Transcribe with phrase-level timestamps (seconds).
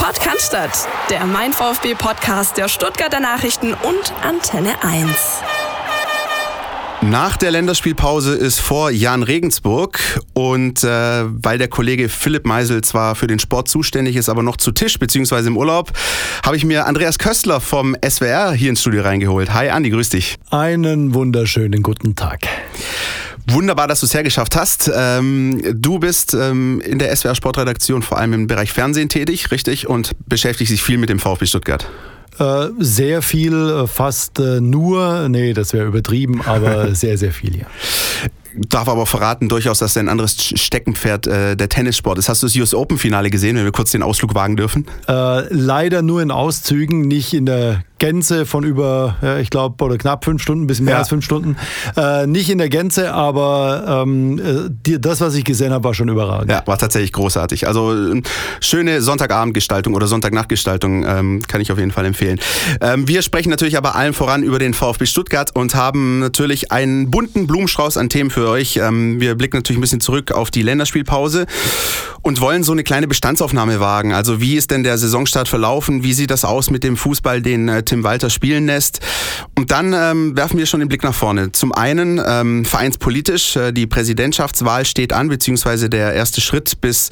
[0.00, 0.56] Podcast,
[1.10, 5.10] der Mein VfB Podcast der Stuttgarter Nachrichten und Antenne 1.
[7.02, 10.00] Nach der Länderspielpause ist vor Jan Regensburg
[10.32, 14.56] und äh, weil der Kollege Philipp Meisel zwar für den Sport zuständig ist, aber noch
[14.56, 15.46] zu Tisch bzw.
[15.48, 15.92] im Urlaub,
[16.46, 19.52] habe ich mir Andreas Köstler vom SWR hier ins Studio reingeholt.
[19.52, 20.36] Hi Andi, grüß dich.
[20.50, 22.48] Einen wunderschönen guten Tag.
[23.52, 24.90] Wunderbar, dass du es hergeschafft hast.
[24.94, 29.88] Ähm, du bist ähm, in der SWR Sportredaktion vor allem im Bereich Fernsehen tätig, richtig?
[29.88, 31.88] Und beschäftigst dich viel mit dem VfB Stuttgart.
[32.38, 37.58] Äh, sehr viel, äh, fast äh, nur, nee, das wäre übertrieben, aber sehr, sehr viel,
[37.58, 37.66] ja
[38.68, 42.28] darf aber verraten durchaus, dass ein anderes Steckenpferd äh, der Tennissport ist.
[42.28, 44.86] Hast du das US Open Finale gesehen, wenn wir kurz den Ausflug wagen dürfen?
[45.06, 50.24] Leider nur in Auszügen, nicht in der Gänze von über, ja, ich glaube, oder knapp
[50.24, 50.98] fünf Stunden, ein bisschen mehr ja.
[51.00, 51.56] als fünf Stunden.
[51.96, 55.94] Äh, nicht in der Gänze, aber ähm, äh, die, das, was ich gesehen habe, war
[55.94, 56.50] schon überragend.
[56.50, 57.68] Ja, war tatsächlich großartig.
[57.68, 58.22] Also äh,
[58.60, 62.40] schöne Sonntagabendgestaltung oder Sonntagnachtgestaltung ähm, kann ich auf jeden Fall empfehlen.
[62.80, 67.10] Ähm, wir sprechen natürlich aber allen voran über den VfB Stuttgart und haben natürlich einen
[67.10, 68.78] bunten Blumenstrauß an Themen für euch.
[68.78, 71.46] Ähm, wir blicken natürlich ein bisschen zurück auf die Länderspielpause
[72.22, 74.12] und wollen so eine kleine Bestandsaufnahme wagen.
[74.12, 76.02] Also wie ist denn der Saisonstart verlaufen?
[76.02, 79.00] Wie sieht das aus mit dem Fußball, den äh, Tim Walter spielen lässt.
[79.56, 81.52] Und dann ähm, werfen wir schon den Blick nach vorne.
[81.52, 87.10] Zum einen ähm, vereinspolitisch, äh, die Präsidentschaftswahl steht an, beziehungsweise der erste Schritt bis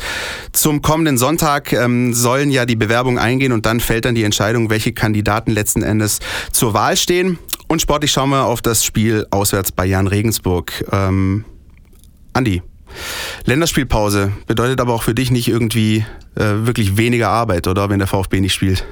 [0.52, 4.70] zum kommenden Sonntag ähm, sollen ja die Bewerbungen eingehen und dann fällt dann die Entscheidung,
[4.70, 6.20] welche Kandidaten letzten Endes
[6.52, 7.38] zur Wahl stehen.
[7.66, 10.72] Und sportlich schauen wir auf das Spiel auswärts bei Jan Regensburg.
[10.90, 11.44] Ähm,
[12.32, 12.62] Andi,
[13.44, 16.04] Länderspielpause bedeutet aber auch für dich nicht irgendwie
[16.38, 18.84] äh, wirklich weniger Arbeit, oder wenn der VfB nicht spielt?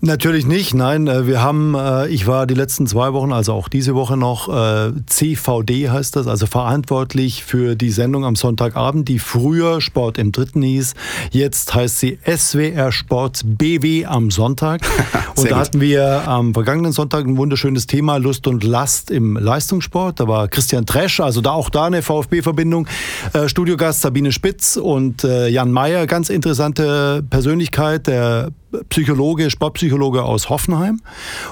[0.00, 1.06] Natürlich nicht, nein.
[1.06, 4.48] Äh, wir haben, äh, ich war die letzten zwei Wochen, also auch diese Woche noch,
[4.48, 10.32] äh, CVD heißt das, also verantwortlich für die Sendung am Sonntagabend, die früher Sport im
[10.32, 10.94] Dritten hieß.
[11.30, 14.80] Jetzt heißt sie SWR Sport BW am Sonntag.
[15.36, 20.20] und da hatten wir am vergangenen Sonntag ein wunderschönes Thema Lust und Last im Leistungssport.
[20.20, 22.88] Da war Christian Tresch, also da auch da eine VfB-Verbindung.
[23.36, 28.50] Äh, Studiogast Sabine Spitz und äh, Jan Mayer, ganz interessante Persönlichkeit, der
[28.88, 31.02] Psychologe, Sportpsychologe aus Hoffenheim.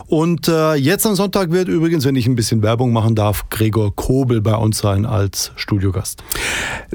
[0.07, 3.95] Und äh, jetzt am Sonntag wird übrigens, wenn ich ein bisschen Werbung machen darf, Gregor
[3.95, 6.25] Kobel bei uns sein als Studiogast.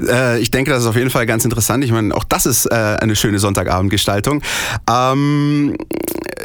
[0.00, 1.84] Äh, ich denke, das ist auf jeden Fall ganz interessant.
[1.84, 4.42] Ich meine, auch das ist äh, eine schöne Sonntagabendgestaltung.
[4.90, 5.76] Ähm,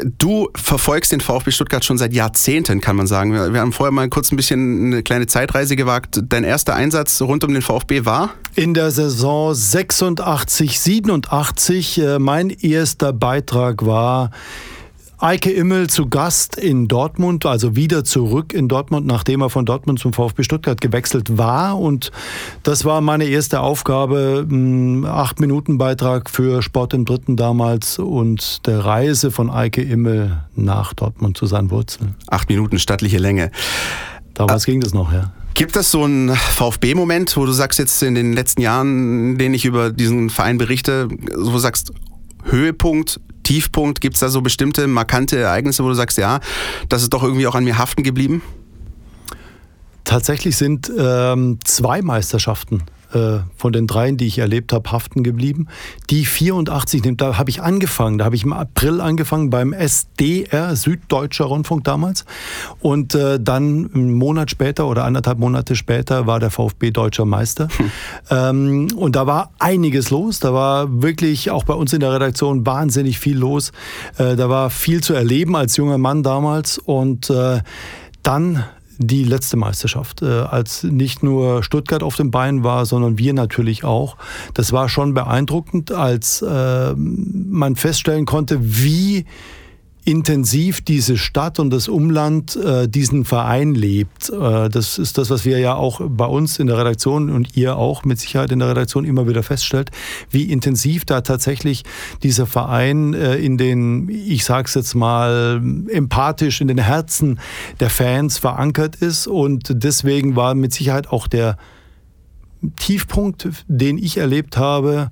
[0.04, 3.32] du verfolgst den VfB Stuttgart schon seit Jahrzehnten, kann man sagen.
[3.32, 6.20] Wir, haben vorher mal kurz ein bisschen eine kleine Zeitreise gewagt.
[6.28, 8.30] Dein erster Einsatz rund um den VfB war?
[8.54, 11.98] In der Saison 86, 87.
[11.98, 14.30] Äh, mein erster Beitrag war
[15.18, 19.98] Eike Immel zu Gast in Dortmund, also wieder zurück in Dortmund, nachdem er von Dortmund
[19.98, 21.78] zum VfB Stuttgart gewechselt war.
[21.80, 22.12] Und
[22.64, 24.46] das war meine erste Aufgabe,
[25.06, 30.92] acht Minuten Beitrag für Sport im Dritten damals und der Reise von Eike Immel nach
[30.92, 32.14] Dortmund zu seinen Wurzeln.
[32.28, 33.50] Acht Minuten stattliche Länge.
[34.34, 35.32] Damals äh, ging das noch, ja.
[35.54, 39.54] Gibt es so einen VfB-Moment, wo du sagst jetzt in den letzten Jahren, in denen
[39.54, 41.94] ich über diesen Verein berichte, wo du sagst,
[42.44, 44.00] Höhepunkt, Tiefpunkt?
[44.00, 46.40] Gibt es da so bestimmte markante Ereignisse, wo du sagst, ja,
[46.88, 48.42] das ist doch irgendwie auch an mir haften geblieben?
[50.02, 55.68] Tatsächlich sind ähm, zwei Meisterschaften äh, von den dreien, die ich erlebt habe, haften geblieben.
[56.10, 61.44] Die 84, da habe ich angefangen, da habe ich im April angefangen beim SDR, Süddeutscher
[61.44, 62.24] Rundfunk damals.
[62.80, 67.68] Und äh, dann einen Monat später oder anderthalb Monate später war der VfB Deutscher Meister.
[67.76, 67.90] Hm.
[68.30, 70.40] Ähm, und da war einiges los.
[70.40, 73.72] Da war wirklich auch bei uns in der Redaktion wahnsinnig viel los.
[74.18, 76.78] Äh, da war viel zu erleben als junger Mann damals.
[76.78, 77.60] Und äh,
[78.22, 78.64] dann
[78.98, 83.84] die letzte Meisterschaft, äh, als nicht nur Stuttgart auf dem Bein war, sondern wir natürlich
[83.84, 84.16] auch.
[84.54, 89.26] Das war schon beeindruckend, als äh, man feststellen konnte, wie
[90.06, 94.30] intensiv diese Stadt und das Umland äh, diesen Verein lebt.
[94.30, 97.76] Äh, das ist das, was wir ja auch bei uns in der Redaktion und ihr
[97.76, 99.90] auch mit Sicherheit in der Redaktion immer wieder feststellt,
[100.30, 101.82] wie intensiv da tatsächlich
[102.22, 107.40] dieser Verein äh, in den, ich sag's jetzt mal, empathisch in den Herzen
[107.80, 109.26] der Fans verankert ist.
[109.26, 111.56] Und deswegen war mit Sicherheit auch der
[112.76, 115.10] Tiefpunkt, den ich erlebt habe,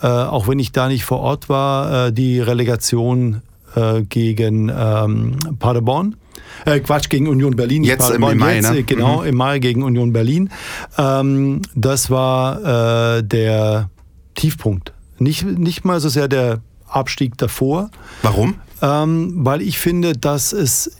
[0.00, 3.42] äh, auch wenn ich da nicht vor Ort war, äh, die Relegation
[3.78, 6.16] äh, gegen ähm, Paderborn.
[6.64, 7.84] Äh, Quatsch, gegen Union Berlin.
[7.84, 8.82] Jetzt im, Mai, jetzt, ne?
[8.82, 9.26] Genau, mhm.
[9.26, 10.50] im Mai gegen Union Berlin.
[10.96, 13.90] Ähm, das war äh, der
[14.34, 14.92] Tiefpunkt.
[15.18, 17.90] Nicht, nicht mal so sehr der Abstieg davor.
[18.22, 18.56] Warum?
[18.82, 20.96] Ähm, weil ich finde, dass es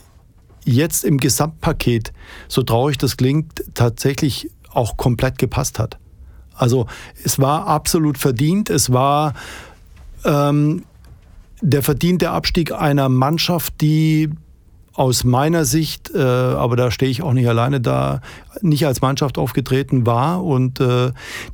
[0.65, 2.13] jetzt im Gesamtpaket,
[2.49, 5.99] so traurig das klingt, tatsächlich auch komplett gepasst hat.
[6.55, 6.87] Also
[7.25, 9.35] es war absolut verdient, es war
[10.25, 10.85] ähm,
[11.61, 14.31] der verdiente Abstieg einer Mannschaft, die
[14.99, 18.21] aus meiner Sicht, äh, aber da stehe ich auch nicht alleine da,
[18.63, 21.13] nicht als Mannschaft aufgetreten war und äh,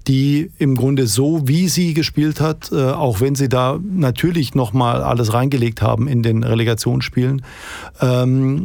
[0.08, 5.02] die im Grunde so, wie sie gespielt hat, äh, auch wenn sie da natürlich nochmal
[5.02, 7.44] alles reingelegt haben in den Relegationsspielen,
[8.00, 8.64] ähm,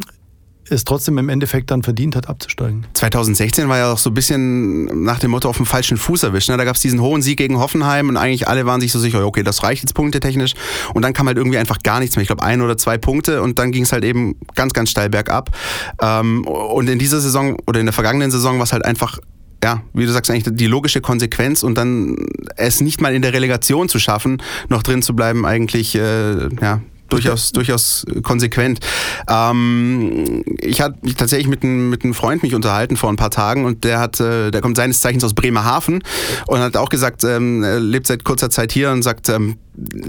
[0.71, 2.85] es trotzdem im Endeffekt dann verdient hat, abzusteigen.
[2.93, 6.49] 2016 war ja auch so ein bisschen nach dem Motto auf dem falschen Fuß erwischt.
[6.49, 6.57] Ne?
[6.57, 9.25] Da gab es diesen hohen Sieg gegen Hoffenheim und eigentlich alle waren sich so sicher,
[9.25, 10.53] okay, das reicht jetzt punktetechnisch.
[10.93, 12.21] Und dann kam halt irgendwie einfach gar nichts mehr.
[12.21, 15.09] Ich glaube, ein oder zwei Punkte und dann ging es halt eben ganz, ganz steil
[15.09, 15.55] bergab.
[16.01, 19.19] Ähm, und in dieser Saison oder in der vergangenen Saison war es halt einfach
[19.63, 22.15] ja, wie du sagst, eigentlich die logische Konsequenz und dann
[22.55, 26.81] es nicht mal in der Relegation zu schaffen, noch drin zu bleiben, eigentlich äh, ja,
[27.09, 28.79] durchaus, durchaus konsequent.
[29.27, 33.31] Ähm, ich hatte mich tatsächlich mit, ein, mit einem Freund mich unterhalten vor ein paar
[33.31, 36.03] Tagen und der hat, äh, der kommt seines Zeichens aus Bremerhaven
[36.47, 39.57] und hat auch gesagt, ähm, er lebt seit kurzer Zeit hier und sagt, ähm,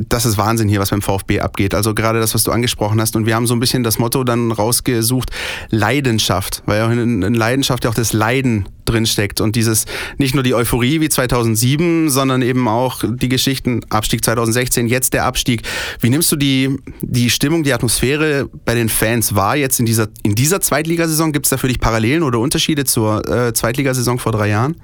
[0.08, 1.75] das ist Wahnsinn hier, was beim VfB abgeht.
[1.75, 3.17] Also gerade das, was du angesprochen hast.
[3.17, 5.31] Und wir haben so ein bisschen das Motto dann rausgesucht,
[5.70, 9.40] Leidenschaft, weil auch in, in Leidenschaft ja auch das Leiden drinsteckt.
[9.40, 9.87] Und dieses,
[10.19, 15.25] nicht nur die Euphorie wie 2007, sondern eben auch die Geschichten, Abstieg 2016, jetzt der
[15.25, 15.62] Abstieg.
[16.00, 20.08] Wie nimmst du die, die Stimmung, die Atmosphäre bei den Fans wahr jetzt in dieser,
[20.23, 21.32] in dieser Zweitligasaison?
[21.32, 24.76] Gibt es da für dich Parallelen oder Unterschiede zur äh, Zweitligasaison vor drei Jahren?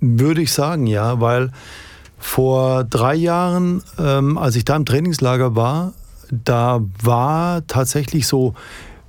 [0.00, 1.50] Würde ich sagen, ja, weil
[2.26, 5.92] vor drei Jahren, ähm, als ich da im Trainingslager war,
[6.30, 8.54] da war tatsächlich so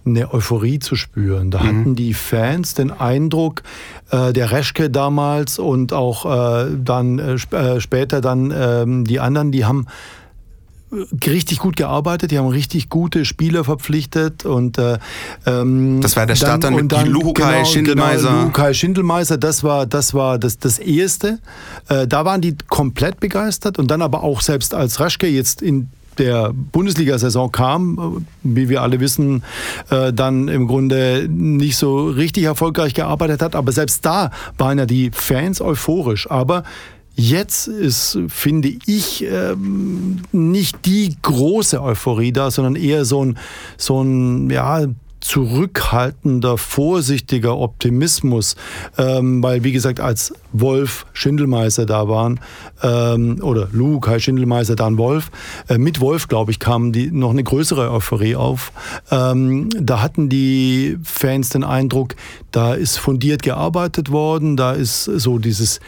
[0.06, 1.50] eine Euphorie zu spüren.
[1.50, 1.68] Da mhm.
[1.68, 3.64] hatten die Fans den Eindruck,
[4.12, 9.52] äh, der Reschke damals und auch äh, dann äh, äh später dann ähm, die anderen,
[9.52, 9.88] die haben
[10.92, 14.98] richtig gut gearbeitet, die haben richtig gute Spieler verpflichtet und äh,
[15.46, 18.30] ähm, das war der Start dann, dann mit dann, Lukai genau, Schindelmeiser.
[18.30, 21.40] Genau, Lukai Schindelmeiser, das war das war das das erste.
[21.90, 25.90] Äh, da waren die komplett begeistert und dann aber auch selbst als Raschke jetzt in
[26.18, 29.44] der Bundesliga-Saison kam, wie wir alle wissen,
[29.90, 33.56] äh, dann im Grunde nicht so richtig erfolgreich gearbeitet hat.
[33.56, 36.30] Aber selbst da waren ja die Fans euphorisch.
[36.30, 36.64] Aber
[37.20, 43.40] Jetzt ist, finde ich, ähm, nicht die große Euphorie da, sondern eher so ein,
[43.76, 44.86] so ein ja,
[45.20, 48.56] zurückhaltender, vorsichtiger Optimismus,
[49.00, 52.40] ähm, weil wie gesagt, als Wolf Schindelmeister da waren
[52.84, 55.32] ähm, oder Luke Kai Schindelmeister dann Wolf,
[55.70, 58.72] äh, mit Wolf glaube ich kam die noch eine größere Euphorie auf.
[59.10, 62.16] Da hatten die Fans den Eindruck,
[62.52, 65.80] da ist fundiert gearbeitet worden, da ist so dieses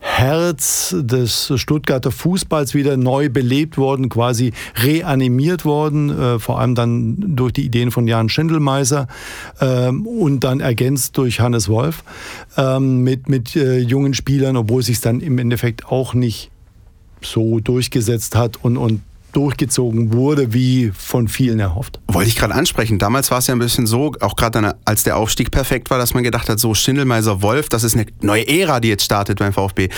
[0.00, 7.36] Herz des Stuttgarter Fußballs wieder neu belebt worden, quasi reanimiert worden, äh, vor allem dann
[7.36, 9.08] durch die Ideen von Jan Schindelmeiser
[9.60, 12.02] ähm, und dann ergänzt durch Hannes Wolf
[12.56, 16.50] ähm, mit, mit äh, jungen Spielern, obwohl sich dann im Endeffekt auch nicht
[17.22, 22.00] so durchgesetzt hat und, und durchgezogen wurde, wie von vielen erhofft.
[22.08, 22.98] Wollte ich gerade ansprechen.
[22.98, 26.14] Damals war es ja ein bisschen so, auch gerade als der Aufstieg perfekt war, dass
[26.14, 29.52] man gedacht hat, so Schindelmeiser Wolf, das ist eine neue Ära, die jetzt startet beim
[29.52, 29.88] VfB.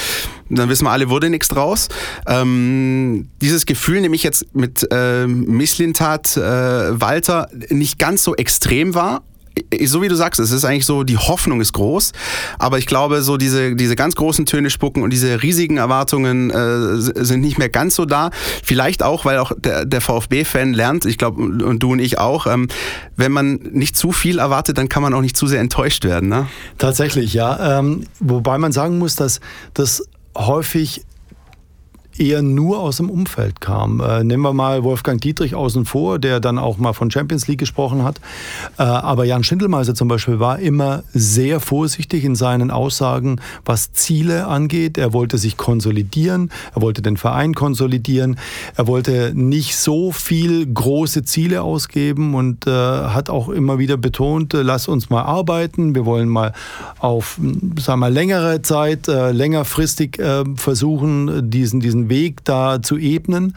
[0.49, 1.89] Dann wissen wir alle, wurde nichts draus.
[2.27, 8.95] Ähm, dieses Gefühl nehme ich jetzt mit äh, Misslintat, äh, Walter nicht ganz so extrem
[8.95, 9.23] war,
[9.85, 12.13] so wie du sagst, es ist eigentlich so, die Hoffnung ist groß,
[12.59, 16.97] aber ich glaube, so diese, diese ganz großen Töne spucken und diese riesigen Erwartungen äh,
[16.99, 18.31] sind nicht mehr ganz so da.
[18.63, 22.47] Vielleicht auch, weil auch der, der VfB-Fan lernt, ich glaube, und du und ich auch,
[22.47, 22.69] ähm,
[23.17, 26.29] wenn man nicht zu viel erwartet, dann kann man auch nicht zu sehr enttäuscht werden.
[26.29, 26.47] Ne?
[26.79, 27.79] Tatsächlich, ja.
[27.79, 29.41] Ähm, wobei man sagen muss, dass
[29.75, 30.03] das
[30.37, 31.03] häufig
[32.19, 34.01] eher nur aus dem Umfeld kam.
[34.01, 37.59] Äh, nehmen wir mal Wolfgang Dietrich außen vor, der dann auch mal von Champions League
[37.59, 38.21] gesprochen hat.
[38.79, 44.47] Äh, aber Jan Schindelmeiser zum Beispiel war immer sehr vorsichtig in seinen Aussagen, was Ziele
[44.47, 44.99] angeht.
[44.99, 48.39] Er wollte sich konsolidieren, er wollte den Verein konsolidieren,
[48.77, 54.55] er wollte nicht so viel große Ziele ausgeben und äh, hat auch immer wieder betont,
[54.55, 56.53] äh, lass uns mal arbeiten, wir wollen mal
[56.99, 57.39] auf
[57.79, 63.57] sagen wir, längere Zeit, äh, längerfristig äh, versuchen, diesen, diesen Weg da zu ebnen.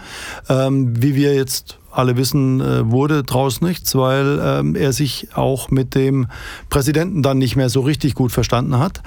[0.50, 5.72] Ähm, wie wir jetzt alle wissen, äh, wurde draus nichts, weil ähm, er sich auch
[5.72, 6.28] mit dem
[6.70, 9.02] Präsidenten dann nicht mehr so richtig gut verstanden hat.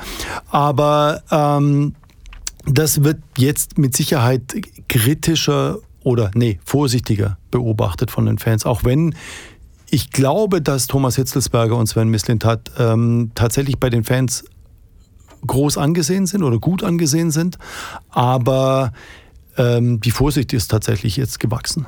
[0.50, 1.94] Aber ähm,
[2.64, 4.42] das wird jetzt mit Sicherheit
[4.88, 9.14] kritischer oder nee, vorsichtiger beobachtet von den Fans, auch wenn
[9.90, 14.44] ich glaube, dass Thomas Hitzelsberger und Sven Mislintat ähm, tatsächlich bei den Fans
[15.46, 17.58] groß angesehen sind oder gut angesehen sind.
[18.10, 18.92] Aber
[19.58, 21.86] die Vorsicht ist tatsächlich jetzt gewachsen.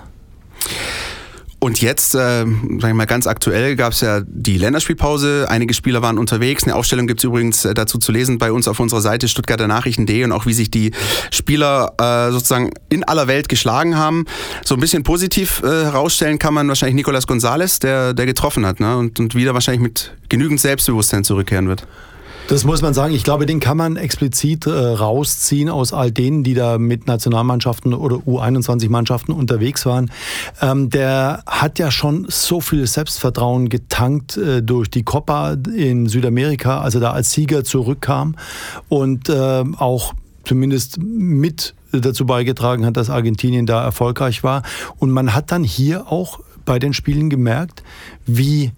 [1.63, 2.47] Und jetzt, äh,
[2.79, 5.47] sag ich mal, ganz aktuell gab es ja die Länderspielpause.
[5.51, 6.65] Einige Spieler waren unterwegs.
[6.65, 9.69] Eine Aufstellung gibt es übrigens äh, dazu zu lesen bei uns auf unserer Seite Stuttgarter
[9.69, 10.93] Nachrichten.de und auch wie sich die
[11.31, 14.25] Spieler äh, sozusagen in aller Welt geschlagen haben.
[14.65, 18.81] So ein bisschen positiv äh, herausstellen kann man wahrscheinlich Nicolas Gonzalez, der, der getroffen hat
[18.81, 18.97] ne?
[18.97, 21.87] und, und wieder wahrscheinlich mit genügend Selbstbewusstsein zurückkehren wird.
[22.51, 23.15] Das muss man sagen.
[23.15, 27.95] Ich glaube, den kann man explizit äh, rausziehen aus all denen, die da mit Nationalmannschaften
[27.95, 30.11] oder U21-Mannschaften unterwegs waren.
[30.61, 36.81] Ähm, der hat ja schon so viel Selbstvertrauen getankt äh, durch die Copa in Südamerika,
[36.81, 38.35] als er da als Sieger zurückkam
[38.89, 44.65] und äh, auch zumindest mit dazu beigetragen hat, dass Argentinien da erfolgreich war.
[44.99, 47.85] Und man hat dann hier auch bei den Spielen gemerkt,
[48.27, 48.73] wie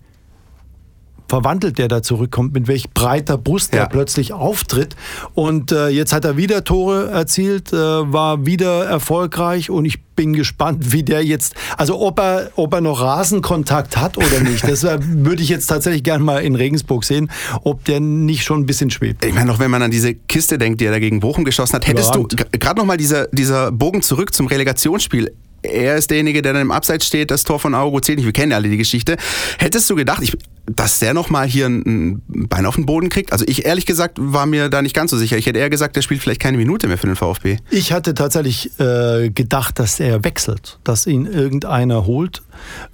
[1.33, 3.81] verwandelt der da zurückkommt, mit welch breiter Brust ja.
[3.81, 4.97] der plötzlich auftritt.
[5.33, 10.35] Und äh, jetzt hat er wieder Tore erzielt, äh, war wieder erfolgreich und ich bin
[10.35, 14.69] gespannt, wie der jetzt, also ob er, ob er noch Rasenkontakt hat oder nicht.
[14.69, 17.31] Das äh, würde ich jetzt tatsächlich gerne mal in Regensburg sehen,
[17.65, 19.25] ob der nicht schon ein bisschen schwebt.
[19.25, 21.87] Ich meine, noch wenn man an diese Kiste denkt, die er dagegen Bochum geschossen hat,
[21.87, 22.41] hättest Überragend.
[22.53, 25.33] du gerade noch mal dieser, dieser Bogen zurück zum Relegationsspiel
[25.63, 28.27] er ist derjenige, der dann im Abseits steht, das Tor von Augo zählt nicht.
[28.27, 29.17] Wir kennen ja alle die Geschichte.
[29.59, 33.33] Hättest du gedacht, ich, dass der nochmal hier ein Bein auf den Boden kriegt?
[33.33, 35.37] Also ich ehrlich gesagt war mir da nicht ganz so sicher.
[35.37, 37.59] Ich hätte eher gesagt, der spielt vielleicht keine Minute mehr für den VfB.
[37.71, 42.43] Ich hatte tatsächlich äh, gedacht, dass er wechselt, dass ihn irgendeiner holt.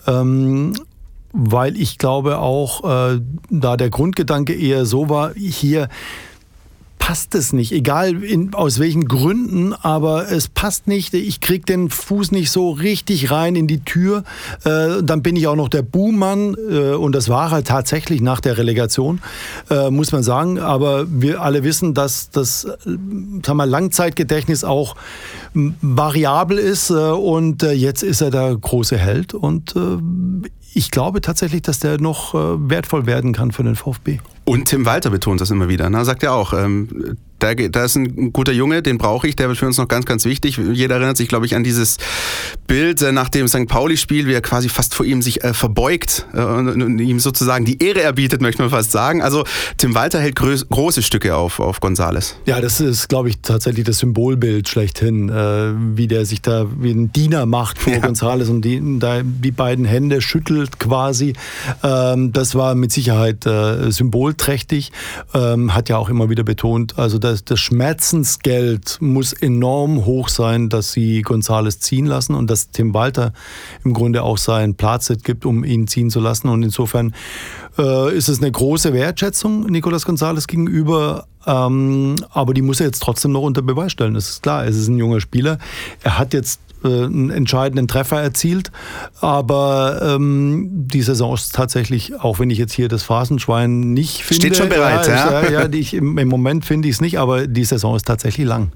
[0.07, 0.75] Ähm,
[1.33, 3.21] weil ich glaube auch, äh,
[3.51, 5.89] da der Grundgedanke eher so war, hier
[7.09, 11.15] passt es nicht, egal in, aus welchen Gründen, aber es passt nicht.
[11.15, 14.25] Ich kriege den Fuß nicht so richtig rein in die Tür.
[14.65, 18.41] Äh, dann bin ich auch noch der Buhmann äh, und das war halt tatsächlich nach
[18.41, 19.23] der Relegation,
[19.71, 20.59] äh, muss man sagen.
[20.59, 24.95] Aber wir alle wissen, dass das äh, sagen wir, Langzeitgedächtnis auch
[25.55, 29.75] variabel ist äh, und äh, jetzt ist er der große Held und
[30.75, 34.19] ich glaube tatsächlich, dass der noch wertvoll werden kann für den VfB.
[34.45, 35.91] Und Tim Walter betont das immer wieder.
[35.91, 36.05] Ne?
[36.05, 39.59] Sagt ja auch, ähm, da, da ist ein guter Junge, den brauche ich, der wird
[39.59, 40.59] für uns noch ganz, ganz wichtig.
[40.73, 41.99] Jeder erinnert sich, glaube ich, an dieses
[42.66, 43.66] Bild äh, nach dem St.
[43.66, 47.64] Pauli-Spiel, wie er quasi fast vor ihm sich äh, verbeugt äh, und, und, ihm sozusagen
[47.64, 49.23] die Ehre erbietet, möchte man fast sagen.
[49.23, 49.45] Also
[49.76, 52.37] Tim Walter hält große Stücke auf, auf Gonzales.
[52.47, 56.90] Ja, das ist, glaube ich, tatsächlich das Symbolbild schlechthin, äh, wie der sich da wie
[56.90, 58.00] ein Diener macht vor ja.
[58.00, 61.35] Gonzales und die, da die beiden Hände schüttelt quasi.
[61.83, 64.92] Ähm, das war mit Sicherheit äh, symbolträchtig,
[65.35, 70.69] ähm, hat ja auch immer wieder betont, also das, das Schmerzensgeld muss enorm hoch sein,
[70.69, 73.33] dass sie Gonzales ziehen lassen und dass Tim Walter
[73.85, 76.49] im Grunde auch seinen Platz gibt, um ihn ziehen zu lassen.
[76.49, 77.15] Und insofern
[77.79, 81.27] äh, ist es eine große Wertschätzung Nicolas Gonzales gegenüber.
[81.47, 84.15] Ähm, aber die muss er jetzt trotzdem noch unter Beweis stellen.
[84.15, 84.67] Das ist klar.
[84.67, 85.59] Es ist ein junger Spieler.
[86.03, 88.71] Er hat jetzt einen entscheidenden Treffer erzielt.
[89.21, 94.47] Aber ähm, die Saison ist tatsächlich, auch wenn ich jetzt hier das Phasenschwein nicht finde.
[94.47, 95.43] Steht schon bereit, ja.
[95.43, 98.47] ja, ja ich, im, im Moment finde ich es nicht, aber die Saison ist tatsächlich
[98.47, 98.73] lang.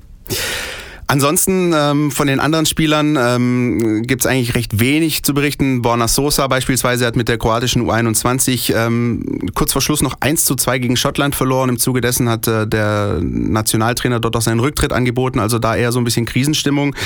[1.13, 5.83] Ansonsten ähm, von den anderen Spielern ähm, gibt es eigentlich recht wenig zu berichten.
[5.83, 10.55] Borna Sosa beispielsweise hat mit der kroatischen U21 ähm, kurz vor Schluss noch 1 zu
[10.55, 11.69] 2 gegen Schottland verloren.
[11.69, 15.93] Im Zuge dessen hat äh, der Nationaltrainer dort auch seinen Rücktritt angeboten, also da eher
[15.93, 16.97] so ein bisschen Krisenstimmung.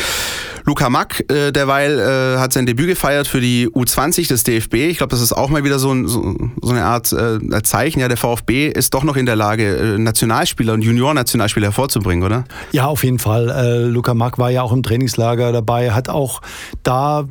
[0.65, 4.75] Luca Mack äh, derweil äh, hat sein Debüt gefeiert für die U20 des DFB.
[4.75, 7.99] Ich glaube, das ist auch mal wieder so, ein, so, so eine Art äh, Zeichen.
[7.99, 12.45] Ja, der VfB ist doch noch in der Lage, äh, Nationalspieler und Junior-Nationalspieler hervorzubringen, oder?
[12.71, 13.93] Ja, auf jeden Fall.
[13.97, 16.41] Luca Mack war ja auch im Trainingslager dabei, hat auch
[16.83, 17.27] da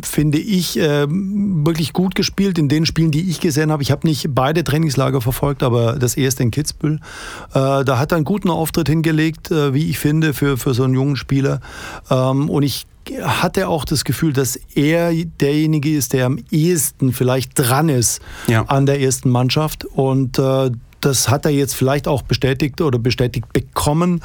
[0.00, 3.82] finde ich, äh, wirklich gut gespielt in den Spielen, die ich gesehen habe.
[3.82, 6.98] Ich habe nicht beide Trainingslager verfolgt, aber das erste in Kitzbühel.
[7.50, 10.84] Äh, da hat er einen guten Auftritt hingelegt, äh, wie ich finde, für, für so
[10.84, 11.60] einen jungen Spieler.
[12.10, 12.86] Ähm, und ich
[13.22, 18.62] hatte auch das Gefühl, dass er derjenige ist, der am ehesten vielleicht dran ist ja.
[18.62, 19.84] an der ersten Mannschaft.
[19.84, 20.70] Und äh,
[21.00, 24.22] das hat er jetzt vielleicht auch bestätigt oder bestätigt bekommen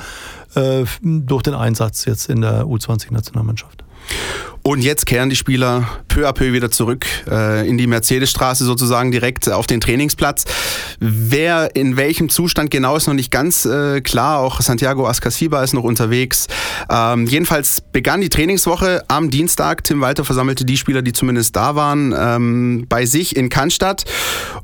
[0.56, 3.84] äh, durch den Einsatz jetzt in der U20-Nationalmannschaft.
[4.64, 9.14] Und jetzt kehren die Spieler peu à peu wieder zurück äh, in die Mercedesstraße sozusagen
[9.14, 10.44] direkt auf den Trainingsplatz.
[11.00, 14.40] Wer in welchem Zustand genau ist noch nicht ganz äh, klar.
[14.40, 16.48] Auch Santiago Ascasiba ist noch unterwegs.
[16.90, 19.86] Ähm, jedenfalls begann die Trainingswoche am Dienstag.
[19.86, 24.04] Tim Walter versammelte die Spieler, die zumindest da waren, ähm, bei sich in Cannstatt.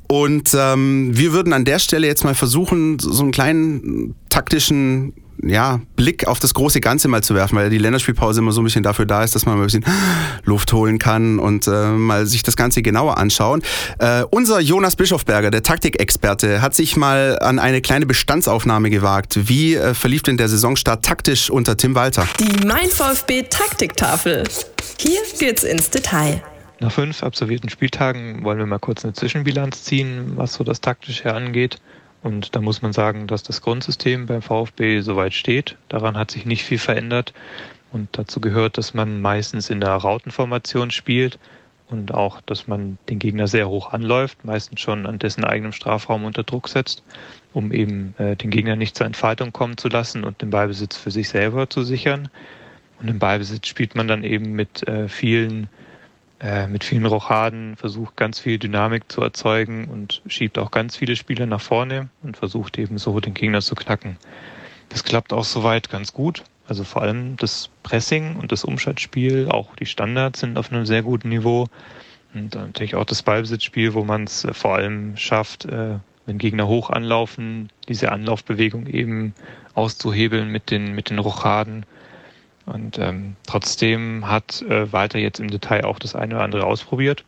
[0.09, 5.81] Und ähm, wir würden an der Stelle jetzt mal versuchen, so einen kleinen taktischen ja,
[5.95, 8.83] Blick auf das große Ganze mal zu werfen, weil die Länderspielpause immer so ein bisschen
[8.83, 9.85] dafür da ist, dass man mal ein bisschen
[10.45, 13.61] Luft holen kann und äh, mal sich das Ganze genauer anschauen.
[13.99, 19.47] Äh, unser Jonas Bischofberger, der Taktikexperte, hat sich mal an eine kleine Bestandsaufnahme gewagt.
[19.47, 22.27] Wie äh, verlief denn der Saisonstart taktisch unter Tim Walter?
[22.39, 24.43] Die Mein VfB Taktiktafel.
[24.97, 26.41] Hier geht's ins Detail.
[26.79, 31.33] Nach fünf absolvierten Spieltagen wollen wir mal kurz eine Zwischenbilanz ziehen, was so das Taktische
[31.33, 31.79] angeht.
[32.23, 35.77] Und da muss man sagen, dass das Grundsystem beim VfB soweit steht.
[35.89, 37.33] Daran hat sich nicht viel verändert.
[37.91, 41.37] Und dazu gehört, dass man meistens in der Rautenformation spielt
[41.89, 46.23] und auch, dass man den Gegner sehr hoch anläuft, meistens schon an dessen eigenem Strafraum
[46.23, 47.03] unter Druck setzt,
[47.53, 51.11] um eben äh, den Gegner nicht zur Entfaltung kommen zu lassen und den Ballbesitz für
[51.11, 52.29] sich selber zu sichern.
[52.99, 55.67] Und im Ballbesitz spielt man dann eben mit äh, vielen
[56.43, 61.15] äh, mit vielen Rochaden, versucht ganz viel Dynamik zu erzeugen und schiebt auch ganz viele
[61.15, 64.17] Spieler nach vorne und versucht eben so den Gegner zu knacken.
[64.89, 66.43] Das klappt auch soweit ganz gut.
[66.67, 71.01] Also vor allem das Pressing und das Umschaltspiel, auch die Standards sind auf einem sehr
[71.01, 71.67] guten Niveau.
[72.33, 76.67] Und natürlich auch das Ballbesitzspiel, wo man es äh, vor allem schafft, äh, wenn Gegner
[76.67, 79.33] hoch anlaufen, diese Anlaufbewegung eben
[79.75, 81.85] auszuhebeln mit den, mit den Rochaden.
[82.65, 87.25] Und ähm, trotzdem hat äh, Walter jetzt im Detail auch das eine oder andere ausprobiert.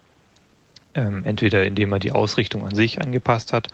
[0.93, 3.67] Ähm, entweder indem er die Ausrichtung an sich angepasst hat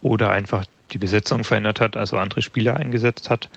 [0.00, 3.50] oder einfach die Besetzung verändert hat, also andere Spieler eingesetzt hat.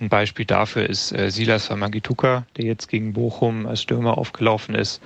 [0.00, 5.02] Ein Beispiel dafür ist äh, Silas Famagituka, der jetzt gegen Bochum als Stürmer aufgelaufen ist,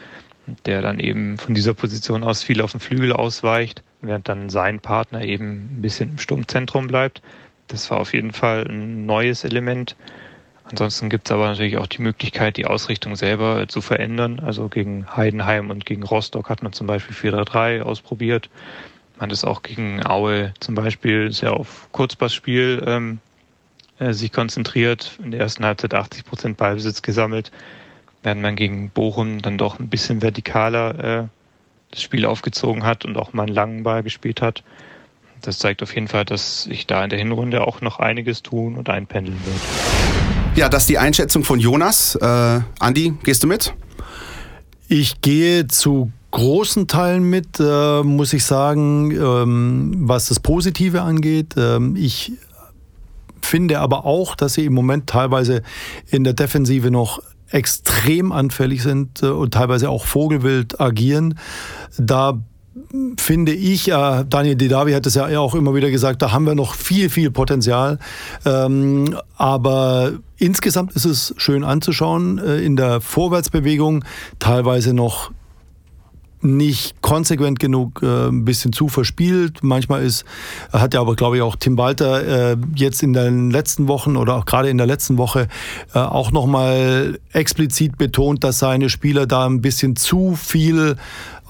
[0.66, 4.80] der dann eben von dieser Position aus viel auf den Flügel ausweicht, während dann sein
[4.80, 7.22] Partner eben ein bisschen im Sturmzentrum bleibt.
[7.68, 9.96] Das war auf jeden Fall ein neues Element.
[10.72, 14.40] Ansonsten gibt es aber natürlich auch die Möglichkeit, die Ausrichtung selber zu verändern.
[14.40, 18.48] Also gegen Heidenheim und gegen Rostock hat man zum Beispiel 4-3-3 ausprobiert.
[19.16, 23.18] Man hat es auch gegen Aue zum Beispiel sehr auf Kurzpassspiel ähm,
[23.98, 27.52] äh, sich konzentriert, in der ersten Halbzeit 80 Prozent Ballbesitz gesammelt,
[28.22, 31.28] während man gegen Bochum dann doch ein bisschen vertikaler äh,
[31.90, 34.64] das Spiel aufgezogen hat und auch mal einen langen Ball gespielt hat.
[35.42, 38.76] Das zeigt auf jeden Fall, dass sich da in der Hinrunde auch noch einiges tun
[38.76, 40.31] und einpendeln wird.
[40.54, 42.14] Ja, das ist die Einschätzung von Jonas.
[42.14, 43.72] Äh, Andi, gehst du mit?
[44.86, 51.54] Ich gehe zu großen Teilen mit, äh, muss ich sagen, ähm, was das Positive angeht.
[51.56, 52.32] Ähm, ich
[53.40, 55.62] finde aber auch, dass sie im Moment teilweise
[56.10, 61.38] in der Defensive noch extrem anfällig sind äh, und teilweise auch vogelwild agieren.
[61.96, 62.42] Da
[63.16, 66.54] finde ich, äh, Daniel Didavi hat es ja auch immer wieder gesagt, da haben wir
[66.54, 67.98] noch viel, viel Potenzial.
[68.44, 74.04] Ähm, aber insgesamt ist es schön anzuschauen äh, in der Vorwärtsbewegung,
[74.38, 75.30] teilweise noch
[76.42, 79.62] nicht konsequent genug, äh, ein bisschen zu verspielt.
[79.62, 80.24] Manchmal ist,
[80.72, 84.36] hat ja aber, glaube ich, auch Tim Walter äh, jetzt in den letzten Wochen oder
[84.36, 85.48] auch gerade in der letzten Woche
[85.94, 90.96] äh, auch nochmal explizit betont, dass seine Spieler da ein bisschen zu viel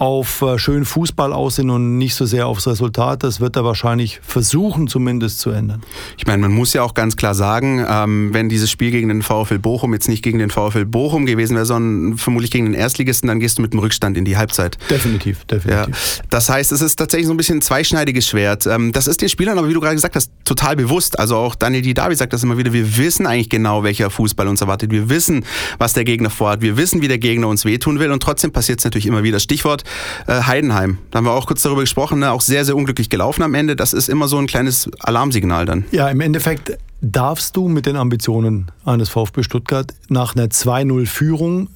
[0.02, 3.22] auf äh, schönen Fußball aussehen und nicht so sehr aufs Resultat.
[3.22, 5.84] Das wird er wahrscheinlich versuchen, zumindest zu ändern.
[6.18, 9.22] Ich meine, man muss ja auch ganz klar sagen, ähm, wenn dieses Spiel gegen den
[9.22, 13.28] VfL Bochum jetzt nicht gegen den VfL Bochum gewesen wäre, sondern vermutlich gegen den Erstligisten,
[13.28, 14.76] dann gehst du mit dem Rückstand in die Halbzeit.
[14.90, 16.16] Definitiv, definitiv.
[16.18, 16.24] Ja.
[16.30, 18.66] Das heißt, es ist tatsächlich so ein bisschen ein zweischneidiges Schwert.
[18.66, 21.16] Ähm, das ist den Spielern aber, wie du gerade gesagt hast, total bewusst.
[21.20, 24.62] Also auch Daniel Didavi sagt das immer wieder, wir wissen eigentlich genau, welcher Fußball uns
[24.62, 24.90] erwartet.
[24.90, 25.44] Wir wissen,
[25.78, 26.60] was der Gegner vorhat.
[26.60, 29.38] Wir wissen, wie der Gegner uns wehtun will und trotzdem passiert es natürlich immer wieder.
[29.38, 29.84] Stichwort
[30.26, 30.98] äh, Heidenheim.
[31.10, 32.30] Da haben wir auch kurz darüber gesprochen, ne?
[32.32, 33.76] auch sehr, sehr unglücklich gelaufen am Ende.
[33.76, 35.84] Das ist immer so ein kleines Alarmsignal dann.
[35.90, 41.68] Ja, im Endeffekt darfst du mit den Ambitionen eines VfB Stuttgart nach einer 2-0-Führung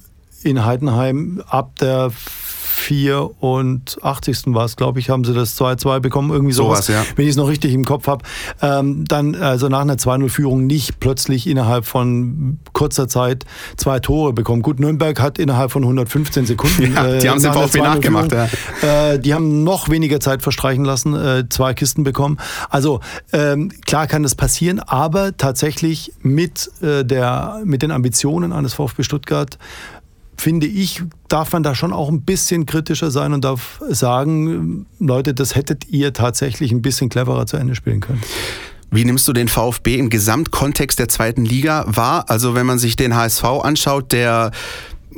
[0.43, 2.11] in Heidenheim ab der
[2.77, 4.53] 84.
[4.53, 7.05] war es, glaube ich, haben sie das 2-2 bekommen, irgendwie sowas, so was, ja.
[7.15, 8.23] wenn ich es noch richtig im Kopf habe.
[8.61, 14.61] Ähm, dann also nach einer 2-0-Führung nicht plötzlich innerhalb von kurzer Zeit zwei Tore bekommen.
[14.61, 16.77] Gut, Nürnberg hat innerhalb von 115 Sekunden.
[16.97, 18.31] Ja, die haben es im VfB nachgemacht.
[18.31, 19.11] Ja.
[19.11, 22.37] Äh, die haben noch weniger Zeit verstreichen lassen, äh, zwei Kisten bekommen.
[22.69, 23.01] Also
[23.33, 29.03] ähm, klar kann das passieren, aber tatsächlich mit, äh, der, mit den Ambitionen eines VfB
[29.03, 29.57] Stuttgart
[30.37, 35.33] finde ich, darf man da schon auch ein bisschen kritischer sein und darf sagen, Leute,
[35.33, 38.21] das hättet ihr tatsächlich ein bisschen cleverer zu Ende spielen können.
[38.89, 42.25] Wie nimmst du den VfB im Gesamtkontext der zweiten Liga wahr?
[42.29, 44.51] Also wenn man sich den HSV anschaut, der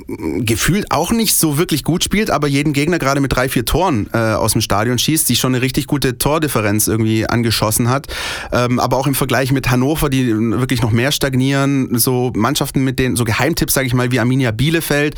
[0.08, 4.10] gefühlt auch nicht so wirklich gut spielt, aber jeden Gegner gerade mit drei, vier Toren
[4.14, 8.08] äh, aus dem Stadion schießt, die schon eine richtig gute Tordifferenz irgendwie angeschossen hat.
[8.52, 13.00] Ähm, aber auch im Vergleich mit Hannover, die wirklich noch mehr stagnieren, so Mannschaften mit
[13.00, 15.16] den, so Geheimtipps, sage ich mal, wie Arminia Bielefeld.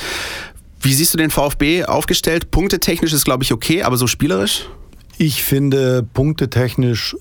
[0.81, 2.49] Wie siehst du den VfB aufgestellt?
[2.49, 4.67] Punktetechnisch ist, glaube ich, okay, aber so spielerisch?
[5.17, 7.15] Ich finde punktetechnisch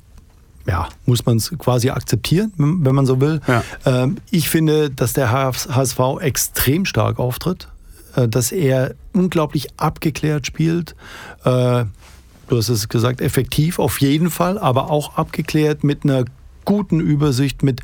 [0.66, 3.40] ja, muss man es quasi akzeptieren, wenn man so will.
[3.46, 3.64] Ja.
[3.87, 7.68] Ähm, ich finde, dass der HSV extrem stark auftritt,
[8.16, 10.94] äh, dass er unglaublich abgeklärt spielt.
[11.44, 11.85] Äh,
[12.49, 16.25] du hast es gesagt, effektiv auf jeden Fall, aber auch abgeklärt mit einer
[16.64, 17.81] guten Übersicht, mit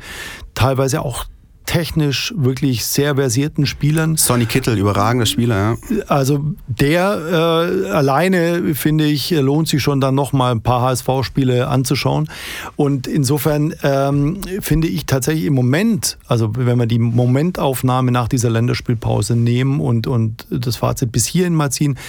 [0.53, 1.25] teilweise auch
[1.67, 4.15] technisch wirklich sehr versierten Spielern.
[4.15, 6.01] Sonny Kittel, überragender Spieler, ja.
[6.07, 12.29] Also der äh, alleine, finde ich, lohnt sich schon dann nochmal ein paar HSV-Spiele anzuschauen.
[12.77, 18.49] Und insofern ähm, finde ich tatsächlich im Moment, also wenn wir die Momentaufnahme nach dieser
[18.49, 21.99] Länderspielpause nehmen und, und das Fazit bis hierhin mal ziehen,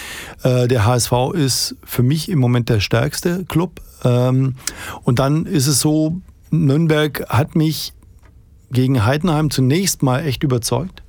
[0.45, 3.81] äh, der HSV ist für mich im Moment der stärkste Club.
[4.05, 4.55] Ähm,
[5.03, 7.93] und dann ist es so, Nürnberg hat mich
[8.71, 11.03] gegen Heidenheim zunächst mal echt überzeugt.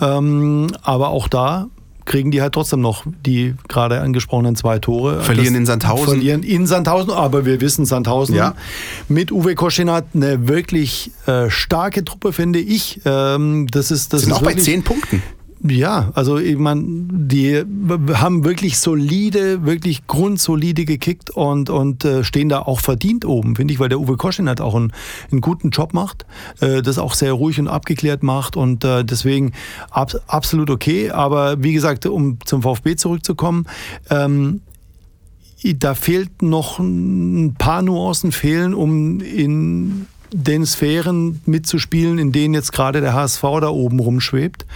[0.00, 1.68] Ähm, aber auch da
[2.08, 5.20] kriegen die halt trotzdem noch die gerade angesprochenen zwei Tore.
[5.20, 6.06] Verlieren das in Sandhausen.
[6.06, 8.54] Verlieren in Sandhausen, aber wir wissen, Sandhausen ja.
[9.08, 13.00] mit Uwe Koschinat eine wirklich äh, starke Truppe, finde ich.
[13.04, 15.22] Ähm, das ist, das Sind ist auch bei zehn Punkten.
[15.66, 17.64] Ja, also ich meine, die
[18.14, 23.74] haben wirklich solide, wirklich grundsolide gekickt und, und äh, stehen da auch verdient oben, finde
[23.74, 24.92] ich, weil der Uwe Koschin hat auch einen,
[25.32, 26.26] einen guten Job macht,
[26.60, 29.52] äh, das auch sehr ruhig und abgeklärt macht und äh, deswegen
[29.90, 31.10] ab, absolut okay.
[31.10, 33.66] Aber wie gesagt, um zum VfB zurückzukommen,
[34.10, 34.60] ähm,
[35.64, 42.72] da fehlt noch ein paar Nuancen fehlen, um in den Sphären mitzuspielen, in denen jetzt
[42.72, 44.66] gerade der HSV da oben rumschwebt.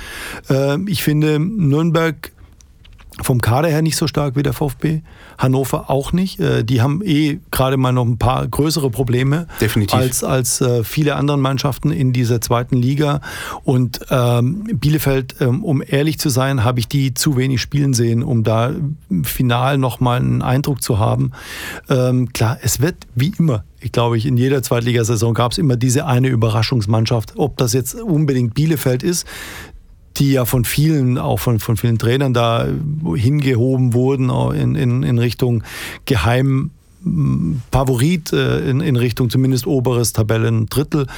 [0.48, 2.32] Ähm, ich finde Nürnberg
[3.20, 5.02] vom Kader her nicht so stark wie der VfB.
[5.36, 6.40] Hannover auch nicht.
[6.40, 9.98] Äh, die haben eh gerade mal noch ein paar größere Probleme Definitiv.
[9.98, 13.20] als, als äh, viele andere Mannschaften in dieser zweiten Liga.
[13.64, 18.22] Und ähm, Bielefeld, ähm, um ehrlich zu sein, habe ich die zu wenig spielen sehen,
[18.22, 18.72] um da
[19.22, 21.32] final nochmal einen Eindruck zu haben.
[21.90, 26.06] Ähm, klar, es wird wie immer ich glaube, in jeder Zweitligasaison gab es immer diese
[26.06, 27.32] eine Überraschungsmannschaft.
[27.36, 29.26] Ob das jetzt unbedingt Bielefeld ist,
[30.22, 32.68] die ja von vielen, auch von, von vielen Trainern da
[33.16, 35.64] hingehoben wurden in, in, in Richtung
[36.04, 36.70] Geheim.
[37.72, 41.08] Favorit äh, in, in Richtung zumindest oberes Tabellendrittel.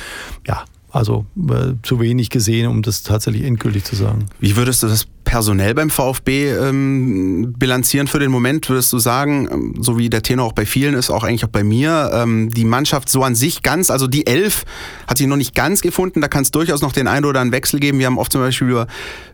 [0.46, 4.24] Ja, also äh, zu wenig gesehen, um das tatsächlich endgültig zu sagen.
[4.40, 8.68] Wie würdest du das personell beim VfB ähm, bilanzieren für den Moment?
[8.68, 11.50] Würdest du sagen, ähm, so wie der Tenor auch bei vielen ist, auch eigentlich auch
[11.50, 14.64] bei mir, ähm, die Mannschaft so an sich ganz, also die Elf
[15.06, 17.52] hat sich noch nicht ganz gefunden, da kann es durchaus noch den einen oder anderen
[17.52, 17.98] Wechsel geben.
[17.98, 18.86] Wir haben oft zum Beispiel über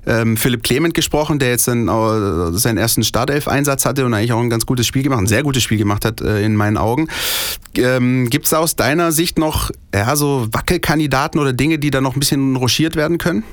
[0.07, 4.41] ähm, Philipp Clement gesprochen, der jetzt dann äh, seinen ersten Startelf-Einsatz hatte und eigentlich auch
[4.41, 7.09] ein ganz gutes Spiel gemacht, ein sehr gutes Spiel gemacht hat äh, in meinen Augen.
[7.77, 12.17] Ähm, Gibt es aus deiner Sicht noch ja, so Wackelkandidaten oder Dinge, die da noch
[12.17, 13.45] ein bisschen rochiert werden können?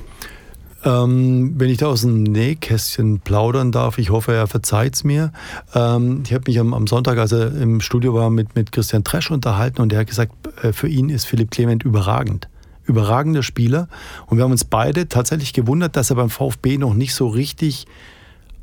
[0.88, 5.34] Ähm, wenn ich da aus dem Nähkästchen plaudern darf, ich hoffe, er verzeiht es mir.
[5.76, 9.04] Ähm, ich habe mich am, am, Sonntag, als er im Studio war, mit, mit Christian
[9.04, 10.32] Tresch unterhalten und er hat gesagt,
[10.64, 12.48] äh, für ihn ist Philipp Clement überragend.
[12.86, 13.90] Überragender Spieler.
[14.28, 17.86] Und wir haben uns beide tatsächlich gewundert, dass er beim VfB noch nicht so richtig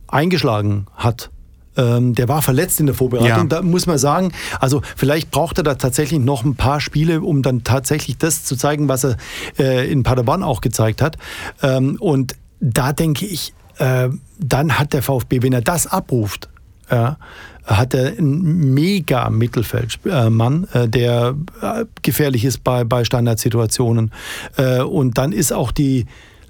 [0.09, 1.31] eingeschlagen hat.
[1.77, 3.29] Ähm, der war verletzt in der Vorbereitung.
[3.29, 3.45] Ja.
[3.45, 7.43] Da muss man sagen, also vielleicht braucht er da tatsächlich noch ein paar Spiele, um
[7.43, 9.17] dann tatsächlich das zu zeigen, was er
[9.59, 11.17] äh, in Paderborn auch gezeigt hat.
[11.63, 14.09] Ähm, und da denke ich, äh,
[14.39, 16.49] dann hat der VfB, wenn er das abruft,
[16.91, 17.17] ja,
[17.65, 24.13] hat er einen mega Mittelfeldmann, äh, der äh, gefährlich ist bei, bei Standardsituationen.
[24.57, 26.07] Äh, und dann ist auch die,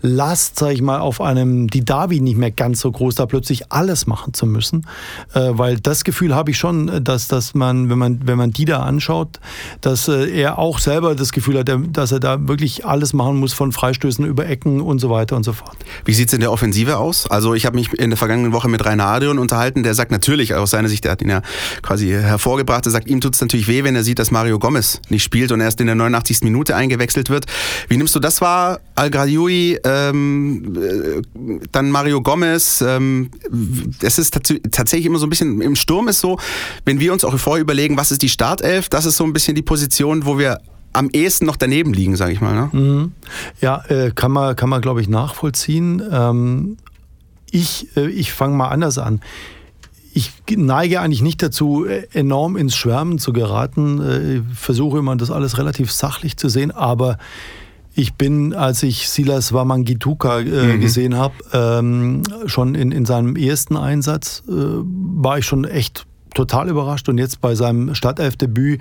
[0.06, 3.72] Last, sage ich mal, auf einem die Davi nicht mehr ganz so groß, da plötzlich
[3.72, 4.86] alles machen zu müssen.
[5.32, 8.66] Äh, weil das Gefühl habe ich schon, dass, dass man, wenn man, wenn man die
[8.66, 9.40] da anschaut,
[9.80, 13.54] dass äh, er auch selber das Gefühl hat, dass er da wirklich alles machen muss,
[13.54, 15.74] von Freistößen über Ecken und so weiter und so fort.
[16.04, 17.26] Wie sieht es in der Offensive aus?
[17.30, 20.54] Also ich habe mich in der vergangenen Woche mit Rainer Adrian unterhalten, der sagt natürlich,
[20.54, 21.40] aus seiner Sicht, der hat ihn ja
[21.80, 25.00] quasi hervorgebracht, er sagt, ihm tut es natürlich weh, wenn er sieht, dass Mario Gomez
[25.08, 26.42] nicht spielt und erst in der 89.
[26.42, 27.46] Minute eingewechselt wird.
[27.88, 29.78] Wie nimmst du das wahr, Al-Gradioui?
[29.82, 32.82] Äh, ähm, äh, dann Mario Gomez.
[32.86, 33.30] Ähm,
[34.00, 36.38] es ist tatsächlich immer so ein bisschen, im Sturm ist so,
[36.84, 39.54] wenn wir uns auch vorher überlegen, was ist die Startelf, das ist so ein bisschen
[39.54, 40.60] die Position, wo wir
[40.92, 42.54] am ehesten noch daneben liegen, sage ich mal.
[42.54, 42.70] Ne?
[42.72, 43.12] Mhm.
[43.60, 46.02] Ja, äh, kann man, kann man glaube ich, nachvollziehen.
[46.10, 46.76] Ähm,
[47.50, 49.20] ich äh, ich fange mal anders an.
[50.16, 54.00] Ich neige eigentlich nicht dazu, äh, enorm ins Schwärmen zu geraten.
[54.00, 57.18] Äh, ich versuche immer, das alles relativ sachlich zu sehen, aber
[57.94, 60.80] ich bin, als ich Silas Wamangituka äh, mhm.
[60.80, 66.68] gesehen habe, ähm, schon in, in seinem ersten Einsatz, äh, war ich schon echt total
[66.68, 67.08] überrascht.
[67.08, 68.80] Und jetzt bei seinem Stadtelfdebüt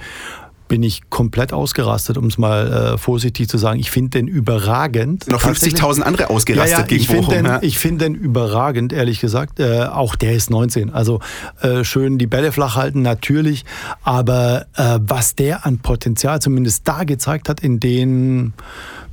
[0.67, 3.79] bin ich komplett ausgerastet, um es mal äh, vorsichtig zu sagen.
[3.79, 5.27] Ich finde den überragend.
[5.27, 7.33] Noch 50.000 andere ausgerastet ja, ja, gegen ich Bochum.
[7.33, 7.59] Den, ja.
[7.61, 9.59] Ich finde den überragend, ehrlich gesagt.
[9.59, 10.91] Äh, auch der ist 19.
[10.91, 11.19] Also
[11.61, 13.65] äh, schön die Bälle flach halten, natürlich.
[14.01, 18.53] Aber äh, was der an Potenzial zumindest da gezeigt hat, in den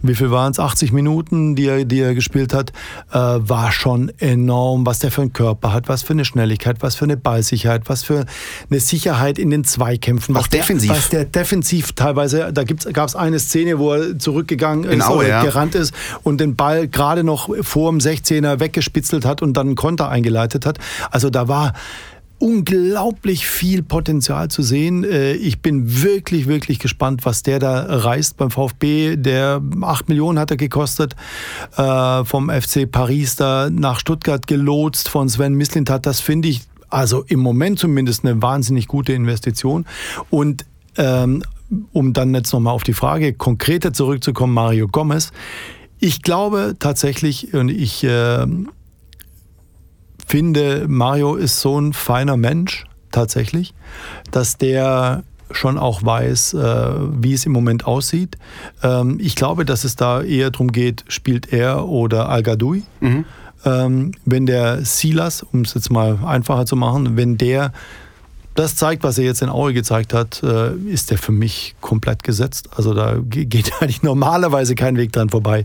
[0.02, 2.72] wie viel waren es, 80 Minuten, die er, die er gespielt hat,
[3.12, 6.94] äh, war schon enorm, was der für einen Körper hat, was für eine Schnelligkeit, was
[6.94, 8.26] für eine Ballsicherheit, was für
[8.70, 10.36] eine Sicherheit in den Zweikämpfen.
[10.36, 10.90] Auch defensiv.
[10.90, 15.28] Der, was der defensiv teilweise, da gab es eine Szene, wo er zurückgegangen ist, Aue,
[15.28, 15.42] ja.
[15.42, 19.76] gerannt ist und den Ball gerade noch vor dem 16er weggespitzelt hat und dann einen
[19.76, 20.78] Konter eingeleitet hat.
[21.10, 21.74] Also da war
[22.40, 25.04] unglaublich viel Potenzial zu sehen.
[25.04, 29.16] Äh, ich bin wirklich, wirklich gespannt, was der da reißt beim VfB.
[29.16, 31.14] Der 8 Millionen hat er gekostet,
[31.76, 36.06] äh, vom FC Paris da nach Stuttgart gelotst von Sven Mislintat.
[36.06, 39.86] Das finde ich also im Moment zumindest eine wahnsinnig gute Investition.
[40.30, 40.64] Und
[40.96, 41.44] ähm,
[41.92, 45.30] um dann jetzt nochmal auf die Frage konkreter zurückzukommen, Mario Gomez.
[46.00, 48.46] Ich glaube tatsächlich, und ich äh,
[50.30, 53.74] finde, Mario ist so ein feiner Mensch, tatsächlich,
[54.30, 56.90] dass der schon auch weiß, äh,
[57.20, 58.38] wie es im Moment aussieht.
[58.84, 62.84] Ähm, ich glaube, dass es da eher darum geht, spielt er oder Al Gadoui.
[63.00, 63.24] Mhm.
[63.64, 67.72] Ähm, wenn der Silas, um es jetzt mal einfacher zu machen, wenn der
[68.60, 72.22] das zeigt, was er jetzt in Aue gezeigt hat, äh, ist der für mich komplett
[72.22, 72.68] gesetzt.
[72.76, 75.64] Also da geht eigentlich normalerweise kein Weg dran vorbei.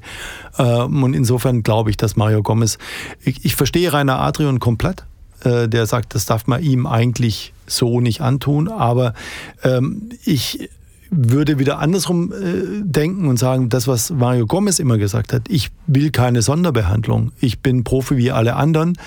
[0.57, 2.77] Ähm, und insofern glaube ich, dass Mario Gomez,
[3.21, 5.03] ich, ich verstehe Rainer Adrian komplett.
[5.43, 8.69] Äh, der sagt, das darf man ihm eigentlich so nicht antun.
[8.69, 9.13] Aber
[9.61, 10.69] ähm, ich
[11.11, 15.69] würde wieder andersrum äh, denken und sagen, das, was Mario Gomez immer gesagt hat, ich
[15.85, 18.97] will keine Sonderbehandlung, ich bin Profi wie alle anderen,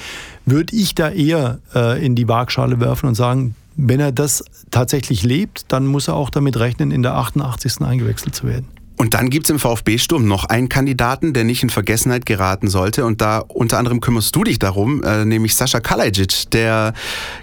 [0.45, 1.59] würde ich da eher
[2.01, 6.31] in die Waagschale werfen und sagen, wenn er das tatsächlich lebt, dann muss er auch
[6.31, 7.81] damit rechnen, in der 88.
[7.83, 8.67] eingewechselt zu werden.
[8.99, 13.05] Und dann gibt es im VfB-Sturm noch einen Kandidaten, der nicht in Vergessenheit geraten sollte.
[13.05, 16.95] Und da unter anderem kümmerst du dich darum, äh, nämlich Sascha Kalajic, der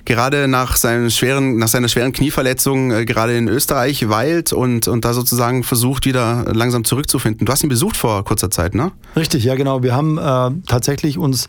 [0.04, 5.06] gerade nach, seinen schweren, nach seiner schweren Knieverletzung äh, gerade in Österreich weilt und, und
[5.06, 7.46] da sozusagen versucht, wieder langsam zurückzufinden.
[7.46, 8.92] Du hast ihn besucht vor kurzer Zeit, ne?
[9.16, 9.82] Richtig, ja genau.
[9.82, 11.48] Wir haben äh, tatsächlich uns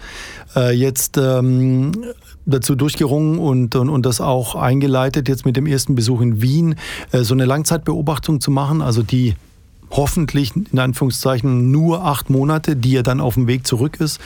[0.54, 1.90] äh, jetzt ähm,
[2.46, 6.76] dazu durchgerungen und, und, und das auch eingeleitet, jetzt mit dem ersten Besuch in Wien,
[7.12, 9.34] äh, so eine Langzeitbeobachtung zu machen, also die
[9.90, 14.20] hoffentlich in Anführungszeichen nur acht Monate, die er dann auf dem Weg zurück ist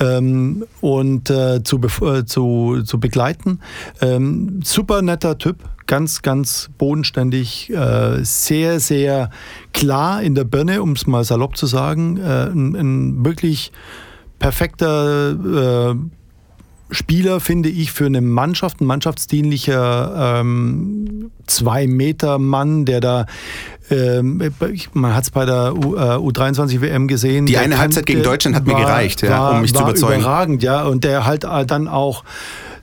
[0.00, 3.60] ähm, und äh, zu, äh, zu, zu begleiten.
[4.00, 5.56] Ähm, super netter Typ,
[5.86, 9.30] ganz, ganz bodenständig, äh, sehr, sehr
[9.72, 12.16] klar in der Birne, um es mal salopp zu sagen.
[12.16, 13.72] Äh, ein, ein, wirklich
[14.38, 15.94] perfekter äh,
[16.92, 23.26] Spieler, finde ich, für eine Mannschaft, ein mannschaftsdienlicher ähm, Zwei-Meter-Mann, der da,
[23.90, 24.42] ähm,
[24.92, 27.46] man hat es bei der U, äh, U23 WM gesehen.
[27.46, 30.20] Die eine Halbzeit gegen Deutschland hat war, mir gereicht, ja, war, um mich zu überzeugen.
[30.20, 32.24] überragend, ja, und der halt äh, dann auch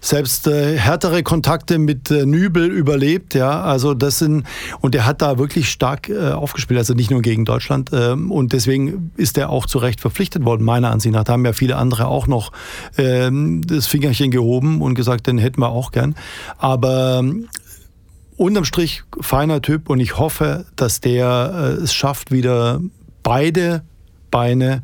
[0.02, 3.62] selbst äh, härtere Kontakte mit äh, Nübel überlebt, ja.
[3.62, 4.46] Also das sind
[4.82, 7.92] und er hat da wirklich stark äh, aufgespielt, also nicht nur gegen Deutschland.
[7.94, 11.24] Ähm, und deswegen ist er auch zu Recht verpflichtet worden, meiner Ansicht nach.
[11.24, 12.52] Da haben ja viele andere auch noch
[12.98, 16.16] ähm, das Fingerchen gehoben und gesagt, den hätten wir auch gern.
[16.58, 17.48] Aber ähm,
[18.38, 22.80] unterm Strich feiner Typ und ich hoffe, dass der äh, es schafft, wieder
[23.22, 23.84] beide
[24.30, 24.84] Beine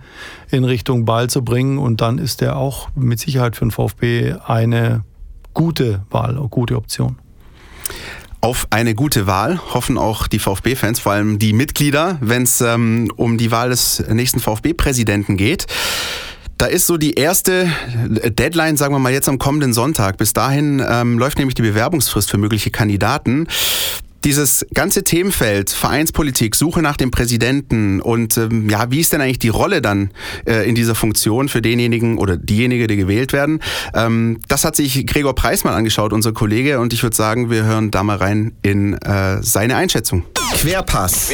[0.49, 1.77] in Richtung Ball zu bringen.
[1.77, 5.03] Und dann ist er auch mit Sicherheit für den VfB eine
[5.53, 7.17] gute Wahl, eine gute Option.
[8.41, 13.11] Auf eine gute Wahl hoffen auch die VfB-Fans, vor allem die Mitglieder, wenn es ähm,
[13.15, 15.65] um die Wahl des nächsten VfB-Präsidenten geht.
[16.57, 17.67] Da ist so die erste
[18.07, 20.17] Deadline, sagen wir mal jetzt am kommenden Sonntag.
[20.17, 23.47] Bis dahin ähm, läuft nämlich die Bewerbungsfrist für mögliche Kandidaten
[24.25, 29.37] dieses ganze Themenfeld, Vereinspolitik, Suche nach dem Präsidenten und ähm, ja, wie ist denn eigentlich
[29.37, 30.09] die Rolle dann
[30.47, 33.61] äh, in dieser Funktion für denjenigen oder diejenige, die gewählt werden?
[33.93, 37.65] Ähm, das hat sich Gregor Preis mal angeschaut, unser Kollege, und ich würde sagen, wir
[37.65, 40.25] hören da mal rein in äh, seine Einschätzung.
[40.55, 41.31] Querpass.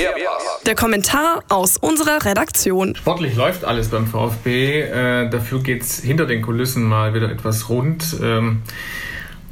[0.65, 2.95] Der Kommentar aus unserer Redaktion.
[2.95, 4.81] Sportlich läuft alles beim VfB.
[4.81, 8.17] Äh, dafür es hinter den Kulissen mal wieder etwas rund.
[8.21, 8.63] Ähm,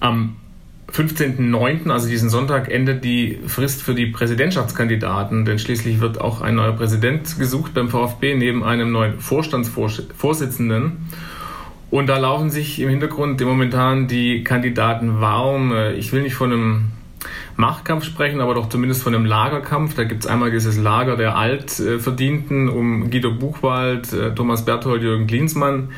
[0.01, 0.35] am
[0.99, 6.55] 15.09., also diesen Sonntag, endet die Frist für die Präsidentschaftskandidaten, denn schließlich wird auch ein
[6.55, 11.07] neuer Präsident gesucht beim VfB neben einem neuen Vorstandsvorsitzenden.
[11.89, 15.73] Und da laufen sich im Hintergrund momentan die Kandidaten warm.
[15.97, 16.91] Ich will nicht von einem
[17.55, 19.95] Machtkampf sprechen, aber doch zumindest von einem Lagerkampf.
[19.95, 25.91] Da gibt es einmal dieses Lager der Altverdienten um Guido Buchwald, Thomas Berthold, Jürgen Klinsmann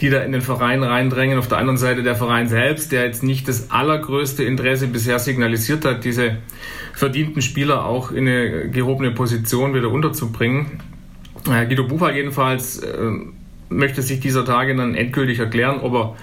[0.00, 1.38] die da in den Verein reindrängen.
[1.38, 5.84] Auf der anderen Seite der Verein selbst, der jetzt nicht das allergrößte Interesse bisher signalisiert
[5.84, 6.38] hat, diese
[6.94, 10.80] verdienten Spieler auch in eine gehobene Position wieder unterzubringen.
[11.50, 13.10] Äh, Guido Buchwald jedenfalls äh,
[13.68, 16.16] möchte sich dieser Tage dann endgültig erklären, ob er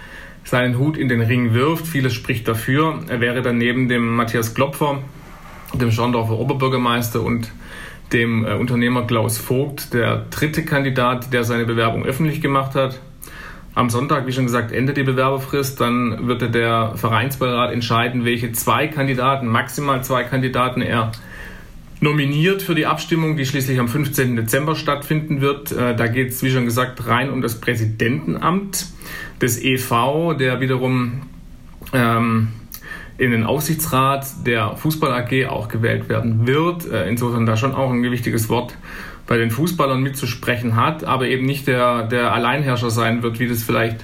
[0.44, 1.88] seinen Hut in den Ring wirft.
[1.88, 3.00] Vieles spricht dafür.
[3.10, 5.00] Er wäre dann neben dem Matthias Klopfer,
[5.74, 7.52] dem Schorndorfer Oberbürgermeister und
[8.14, 13.00] dem äh, Unternehmer Klaus Vogt, der dritte Kandidat, der seine Bewerbung öffentlich gemacht hat.
[13.78, 15.80] Am Sonntag, wie schon gesagt, endet die Bewerberfrist.
[15.80, 21.12] Dann wird der Vereinsbeirat entscheiden, welche zwei Kandidaten, maximal zwei Kandidaten er
[22.00, 24.36] nominiert für die Abstimmung, die schließlich am 15.
[24.36, 25.72] Dezember stattfinden wird.
[25.72, 28.88] Äh, da geht es, wie schon gesagt, rein um das Präsidentenamt
[29.44, 31.22] des EV, der wiederum
[31.94, 32.48] ähm,
[33.20, 36.92] in den Aufsichtsrat der Fußball AG auch gewählt werden wird.
[36.92, 38.76] Äh, insofern da schon auch ein gewichtiges Wort
[39.28, 43.62] bei den Fußballern mitzusprechen hat, aber eben nicht der, der Alleinherrscher sein wird, wie das
[43.62, 44.04] vielleicht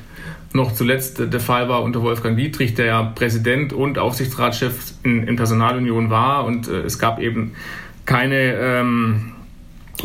[0.54, 5.36] noch zuletzt der Fall war unter Wolfgang Dietrich, der ja Präsident und Aufsichtsratschef in, in
[5.36, 6.46] Personalunion war.
[6.46, 7.54] Und äh, es gab eben
[8.06, 9.32] keine, ähm,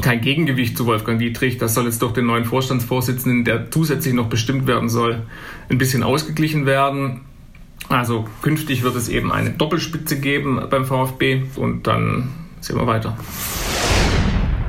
[0.01, 1.59] kein Gegengewicht zu Wolfgang Dietrich.
[1.59, 5.23] Das soll jetzt durch den neuen Vorstandsvorsitzenden, der zusätzlich noch bestimmt werden soll,
[5.69, 7.21] ein bisschen ausgeglichen werden.
[7.89, 12.29] Also künftig wird es eben eine Doppelspitze geben beim VfB und dann
[12.61, 13.17] sehen wir weiter.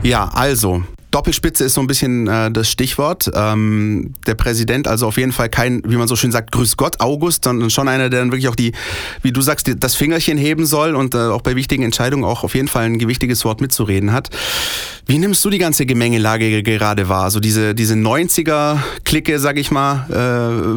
[0.04, 3.32] Ja, also Doppelspitze ist so ein bisschen äh, das Stichwort.
[3.34, 7.00] Ähm, der Präsident, also auf jeden Fall kein, wie man so schön sagt, Grüß Gott
[7.00, 8.74] August, sondern schon einer, der dann wirklich auch die,
[9.24, 12.44] wie du sagst, die, das Fingerchen heben soll und äh, auch bei wichtigen Entscheidungen auch
[12.44, 14.30] auf jeden Fall ein gewichtiges Wort mitzureden hat.
[15.08, 17.32] Wie nimmst du die ganze Gemengelage gerade wahr?
[17.32, 20.06] So diese, diese 90er-Clique, sag ich mal,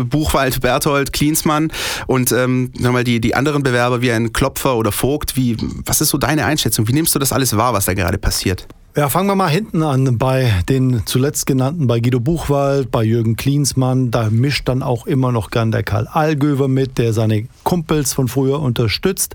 [0.01, 1.71] äh, Buchwald, Berthold, Klinsmann
[2.07, 5.37] und ähm, mal die, die anderen Bewerber wie ein Klopfer oder Vogt.
[5.37, 6.89] Wie, was ist so deine Einschätzung?
[6.89, 8.67] Wie nimmst du das alles wahr, was da gerade passiert?
[8.95, 13.37] Ja, fangen wir mal hinten an bei den zuletzt genannten, bei Guido Buchwald, bei Jürgen
[13.37, 14.11] Klinsmann.
[14.11, 18.29] Da mischt dann auch immer noch gern der Karl Allgöwer mit, der seine Kumpels von
[18.29, 19.35] früher unterstützt.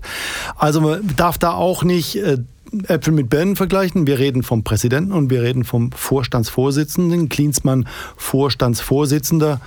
[0.54, 2.38] Also man darf da auch nicht äh,
[2.86, 4.06] Äpfel mit Birnen vergleichen.
[4.06, 7.28] Wir reden vom Präsidenten und wir reden vom Vorstandsvorsitzenden.
[7.28, 9.60] Klinsmann Vorstandsvorsitzender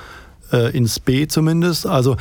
[0.52, 1.86] äh, ins B zumindest.
[1.86, 2.18] Also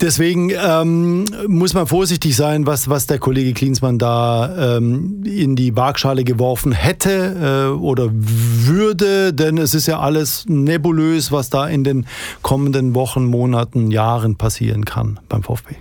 [0.00, 5.76] Deswegen ähm, muss man vorsichtig sein, was, was der Kollege Klinsmann da ähm, in die
[5.76, 11.84] Waagschale geworfen hätte äh, oder würde, denn es ist ja alles nebulös, was da in
[11.84, 12.06] den
[12.42, 15.76] kommenden Wochen, Monaten, Jahren passieren kann beim VfB.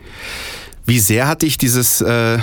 [0.86, 2.38] Wie sehr hat dich dieses äh,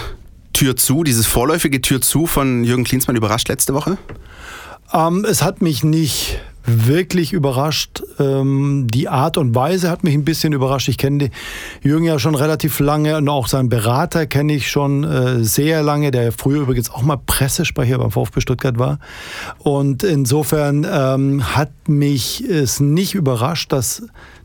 [0.53, 3.97] Tür zu, dieses vorläufige Tür zu von Jürgen Klinsmann überrascht letzte Woche?
[4.93, 6.41] Ähm, es hat mich nicht
[6.87, 8.03] wirklich überrascht.
[8.19, 10.89] Ähm, die Art und Weise hat mich ein bisschen überrascht.
[10.89, 11.31] Ich kenne
[11.83, 16.11] Jürgen ja schon relativ lange und auch seinen Berater kenne ich schon äh, sehr lange,
[16.11, 18.99] der früher übrigens auch mal Pressesprecher beim VfB Stuttgart war.
[19.59, 24.03] Und insofern ähm, hat mich es nicht überrascht, dass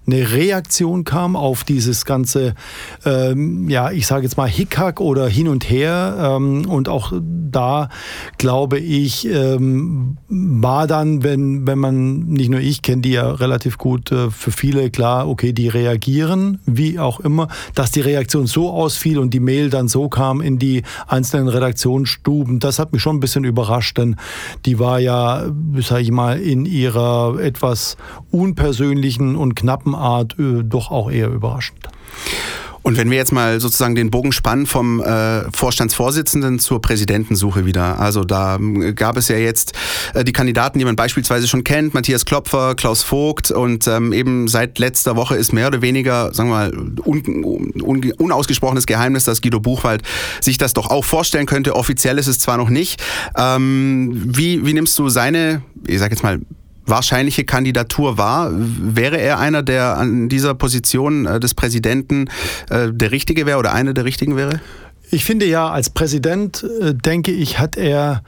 [0.08, 2.54] eine Reaktion kam auf dieses ganze,
[3.06, 6.36] ähm, ja, ich sage jetzt mal Hickhack oder hin und her.
[6.38, 7.90] Ähm, und auch da,
[8.38, 13.78] glaube ich, ähm, war dann, wenn, wenn man, nicht nur ich kenne die ja relativ
[13.78, 18.70] gut, äh, für viele klar, okay, die reagieren, wie auch immer, dass die Reaktion so
[18.72, 23.18] ausfiel und die Mail dann so kam in die einzelnen Redaktionsstuben, das hat mich schon
[23.18, 24.18] ein bisschen überrascht, denn
[24.66, 25.46] die war ja,
[25.82, 27.98] sage ich mal, in ihrer etwas
[28.32, 31.90] unpersönlichen und knappen Art äh, doch auch eher überraschend.
[32.86, 38.00] Und wenn wir jetzt mal sozusagen den Bogen spannen vom äh, Vorstandsvorsitzenden zur Präsidentensuche wieder.
[38.00, 39.74] Also da äh, gab es ja jetzt
[40.14, 44.48] äh, die Kandidaten, die man beispielsweise schon kennt, Matthias Klopfer, Klaus Vogt und ähm, eben
[44.48, 47.44] seit letzter Woche ist mehr oder weniger, sagen wir mal, un,
[47.82, 50.04] un, unausgesprochenes Geheimnis, dass Guido Buchwald
[50.40, 51.76] sich das doch auch vorstellen könnte.
[51.76, 53.02] Offiziell ist es zwar noch nicht.
[53.36, 56.40] Ähm, wie, wie nimmst du seine, ich sag jetzt mal,
[56.86, 58.52] wahrscheinliche Kandidatur war.
[58.52, 62.28] Wäre er einer, der an dieser Position äh, des Präsidenten
[62.70, 64.60] äh, der Richtige wäre oder einer der Richtigen wäre?
[65.12, 68.24] Ich finde ja, als Präsident, äh, denke ich, hat er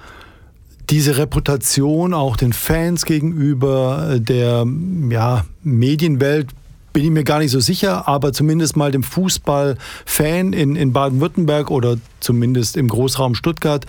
[0.89, 4.65] diese Reputation auch den Fans gegenüber der
[5.10, 6.48] ja, Medienwelt
[6.93, 11.69] bin ich mir gar nicht so sicher, aber zumindest mal dem Fußballfan in, in Baden-Württemberg
[11.69, 13.86] oder zumindest im Großraum Stuttgart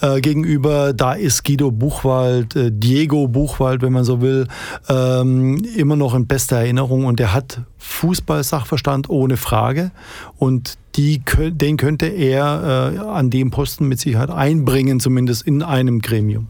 [0.00, 4.46] äh, gegenüber, da ist Guido Buchwald, äh, Diego Buchwald, wenn man so will,
[4.88, 9.90] ähm, immer noch in bester Erinnerung und er hat Fußball-Sachverstand ohne Frage.
[10.36, 16.00] Und die, den könnte er äh, an dem Posten mit Sicherheit einbringen, zumindest in einem
[16.00, 16.46] Gremium.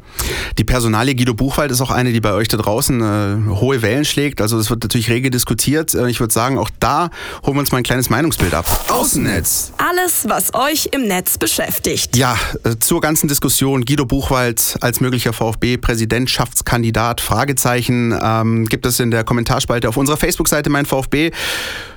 [0.59, 4.05] Die Personalie Guido Buchwald ist auch eine, die bei euch da draußen äh, hohe Wellen
[4.05, 4.41] schlägt.
[4.41, 5.95] Also das wird natürlich rege diskutiert.
[5.95, 7.11] Äh, ich würde sagen, auch da
[7.45, 8.67] holen wir uns mal ein kleines Meinungsbild ab.
[8.89, 9.73] Außennetz.
[9.79, 12.17] Alles, was euch im Netz beschäftigt.
[12.17, 19.11] Ja, äh, zur ganzen Diskussion Guido Buchwald als möglicher VfB-Präsidentschaftskandidat, Fragezeichen, ähm, gibt es in
[19.11, 21.31] der Kommentarspalte auf unserer Facebook-Seite Mein VfB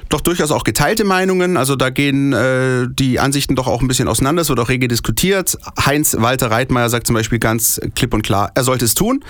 [0.10, 1.58] doch durchaus auch geteilte Meinungen.
[1.58, 4.42] Also da gehen äh, die Ansichten doch auch ein bisschen auseinander.
[4.42, 5.58] Es wird auch rege diskutiert.
[5.86, 9.24] Heinz Walter Reitmeier sagt zum Beispiel ganz klipp und klar, er sollte es tun.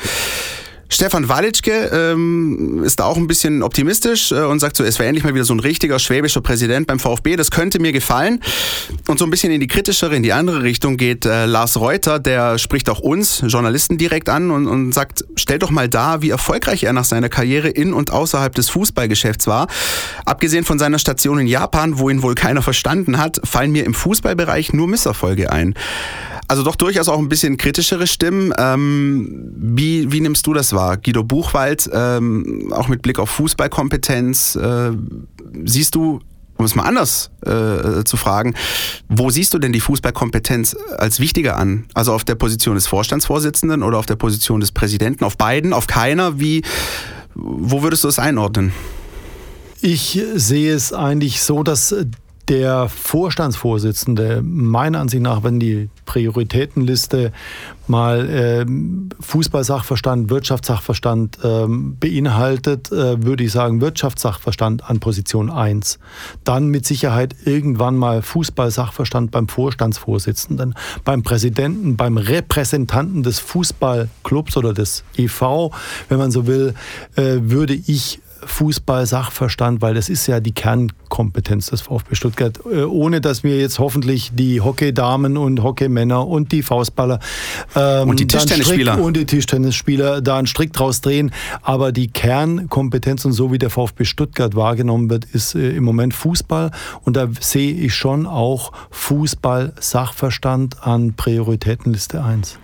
[0.89, 5.07] Stefan Walitschke ähm, ist da auch ein bisschen optimistisch äh, und sagt so, es wäre
[5.07, 7.35] endlich mal wieder so ein richtiger schwäbischer Präsident beim VfB.
[7.35, 8.41] Das könnte mir gefallen.
[9.07, 12.19] Und so ein bisschen in die kritischere, in die andere Richtung geht äh, Lars Reuter,
[12.19, 16.29] der spricht auch uns Journalisten direkt an und, und sagt, stellt doch mal dar, wie
[16.29, 19.67] erfolgreich er nach seiner Karriere in und außerhalb des Fußballgeschäfts war.
[20.25, 23.93] Abgesehen von seiner Station in Japan, wo ihn wohl keiner verstanden hat, fallen mir im
[23.93, 25.75] Fußballbereich nur Misserfolge ein.
[26.47, 28.53] Also doch durchaus auch ein bisschen kritischere Stimmen.
[28.57, 30.97] Ähm, wie, wie nimmst du das wahr?
[30.97, 34.91] Guido Buchwald, ähm, auch mit Blick auf Fußballkompetenz, äh,
[35.65, 36.21] siehst du,
[36.55, 38.55] um es mal anders äh, zu fragen,
[39.09, 41.85] wo siehst du denn die Fußballkompetenz als wichtiger an?
[41.93, 45.25] Also auf der Position des Vorstandsvorsitzenden oder auf der Position des Präsidenten?
[45.25, 45.73] Auf beiden?
[45.73, 46.39] Auf keiner?
[46.39, 46.63] Wie,
[47.35, 48.71] wo würdest du es einordnen?
[49.81, 51.93] Ich sehe es eigentlich so, dass
[52.49, 57.31] der Vorstandsvorsitzende meiner Ansicht nach, wenn die Prioritätenliste
[57.87, 58.65] mal äh,
[59.19, 65.99] Fußballsachverstand, Wirtschaftssachverstand äh, beinhaltet, äh, würde ich sagen Wirtschaftssachverstand an Position 1.
[66.43, 74.73] Dann mit Sicherheit irgendwann mal Fußballsachverstand beim Vorstandsvorsitzenden, beim Präsidenten, beim Repräsentanten des Fußballclubs oder
[74.73, 75.71] des EV,
[76.09, 76.73] wenn man so will,
[77.15, 82.59] äh, würde ich Fußball-Sachverstand, weil das ist ja die Kernkompetenz des VfB Stuttgart.
[82.71, 87.19] Äh, ohne dass wir jetzt hoffentlich die Hockeydamen und Hockeymänner und die Faustballer
[87.75, 91.31] ähm, und die Tischtennisspieler und die Tischtennisspieler da einen Strick draus drehen.
[91.61, 96.13] Aber die Kernkompetenz und so wie der VfB Stuttgart wahrgenommen wird, ist äh, im Moment
[96.13, 96.71] Fußball.
[97.03, 102.59] Und da sehe ich schon auch Fußball-Sachverstand an Prioritätenliste 1.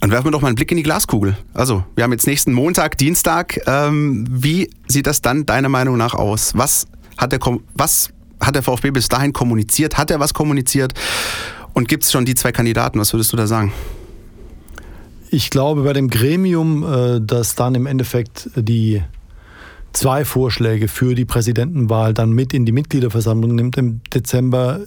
[0.00, 1.36] Dann werfen wir doch mal einen Blick in die Glaskugel.
[1.52, 3.60] Also, wir haben jetzt nächsten Montag, Dienstag.
[3.66, 6.56] Ähm, wie sieht das dann deiner Meinung nach aus?
[6.56, 6.86] Was
[7.18, 7.40] hat, der,
[7.74, 9.98] was hat der VfB bis dahin kommuniziert?
[9.98, 10.94] Hat er was kommuniziert?
[11.74, 12.98] Und gibt es schon die zwei Kandidaten?
[12.98, 13.72] Was würdest du da sagen?
[15.28, 19.02] Ich glaube, bei dem Gremium, äh, das dann im Endeffekt die
[19.92, 24.80] zwei Vorschläge für die Präsidentenwahl dann mit in die Mitgliederversammlung nimmt im Dezember,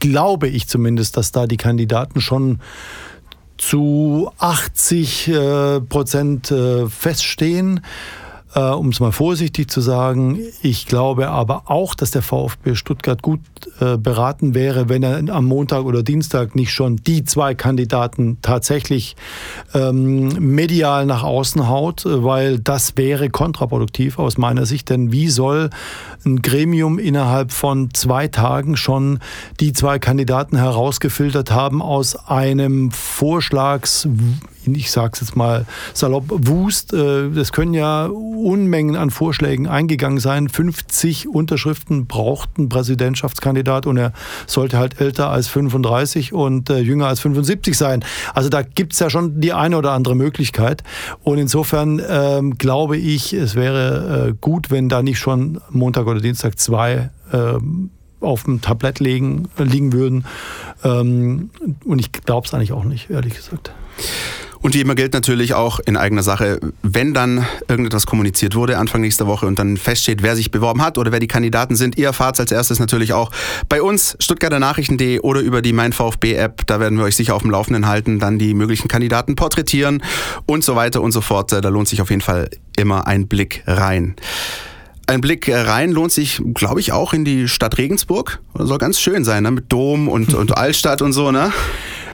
[0.00, 2.58] glaube ich zumindest, dass da die Kandidaten schon
[3.62, 7.80] zu 80 äh, Prozent äh, feststehen.
[8.54, 10.38] Äh, um es mal vorsichtig zu sagen.
[10.62, 13.40] Ich glaube aber auch, dass der VfB Stuttgart gut
[13.80, 19.16] äh, beraten wäre, wenn er am Montag oder Dienstag nicht schon die zwei Kandidaten tatsächlich
[19.72, 24.90] ähm, medial nach außen haut, weil das wäre kontraproduktiv aus meiner Sicht.
[24.90, 25.70] Denn wie soll
[26.26, 29.20] ein Gremium innerhalb von zwei Tagen schon
[29.60, 34.06] die zwei Kandidaten herausgefiltert haben aus einem Vorschlags
[34.66, 36.92] ich sage es jetzt mal salopp, Wust.
[36.92, 40.48] Äh, das können ja Unmengen an Vorschlägen eingegangen sein.
[40.48, 44.12] 50 Unterschriften braucht ein Präsidentschaftskandidat und er
[44.46, 48.04] sollte halt älter als 35 und äh, jünger als 75 sein.
[48.34, 50.82] Also da gibt es ja schon die eine oder andere Möglichkeit.
[51.22, 56.20] Und insofern ähm, glaube ich, es wäre äh, gut, wenn da nicht schon Montag oder
[56.20, 57.90] Dienstag zwei ähm,
[58.22, 60.24] auf dem Tablett liegen, liegen würden.
[60.84, 61.50] Ähm,
[61.84, 63.72] und ich glaube es eigentlich auch nicht, ehrlich gesagt.
[64.62, 69.00] Und wie immer gilt natürlich auch in eigener Sache, wenn dann irgendetwas kommuniziert wurde Anfang
[69.00, 72.06] nächster Woche und dann feststeht, wer sich beworben hat oder wer die Kandidaten sind, ihr
[72.06, 73.32] erfahrt als erstes natürlich auch
[73.68, 76.64] bei uns, Stuttgarter Nachrichten.de oder über die Mein VfB App.
[76.66, 80.02] Da werden wir euch sicher auf dem Laufenden halten, dann die möglichen Kandidaten porträtieren
[80.46, 81.50] und so weiter und so fort.
[81.50, 84.14] Da lohnt sich auf jeden Fall immer ein Blick rein.
[85.08, 88.40] Ein Blick rein lohnt sich, glaube ich, auch in die Stadt Regensburg.
[88.54, 89.50] Soll ganz schön sein, ne?
[89.50, 91.52] mit Dom und, und Altstadt und so, ne?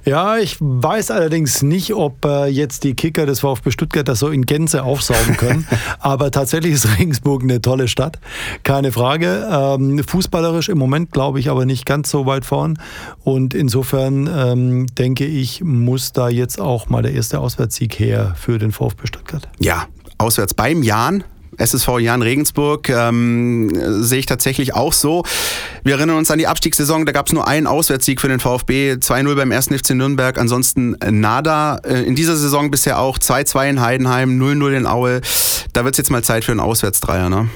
[0.04, 4.28] Ja, ich weiß allerdings nicht, ob äh, jetzt die Kicker des VfB Stuttgart das so
[4.28, 5.66] in Gänze aufsaugen können.
[6.00, 8.18] Aber tatsächlich ist Regensburg eine tolle Stadt,
[8.62, 9.48] keine Frage.
[9.50, 12.78] Ähm, fußballerisch im Moment glaube ich aber nicht ganz so weit vorn.
[13.24, 18.58] Und insofern ähm, denke ich, muss da jetzt auch mal der erste Auswärtssieg her für
[18.58, 19.48] den VfB Stuttgart.
[19.58, 19.86] Ja,
[20.18, 21.24] auswärts beim Jan
[21.58, 23.70] SSV Jan Regensburg ähm,
[24.02, 25.24] sehe ich tatsächlich auch so.
[25.84, 28.94] Wir erinnern uns an die Abstiegssaison, da gab es nur einen Auswärtssieg für den VfB,
[28.94, 29.66] 2-0 beim 1.
[29.66, 31.76] FC Nürnberg, ansonsten nada.
[31.84, 35.20] Äh, in dieser Saison bisher auch 2-2 in Heidenheim, 0-0 in Aue.
[35.72, 37.48] Da wird es jetzt mal Zeit für einen Auswärtsdreier, ne?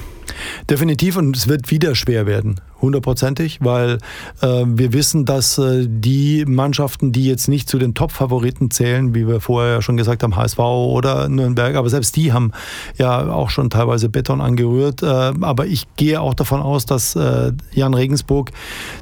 [0.69, 3.97] Definitiv und es wird wieder schwer werden, hundertprozentig, weil
[4.41, 9.27] äh, wir wissen, dass äh, die Mannschaften, die jetzt nicht zu den Top-Favoriten zählen, wie
[9.27, 12.51] wir vorher ja schon gesagt haben, HSV oder Nürnberg, aber selbst die haben
[12.97, 15.03] ja auch schon teilweise Beton angerührt.
[15.03, 15.05] Äh,
[15.41, 18.51] aber ich gehe auch davon aus, dass äh, Jan Regensburg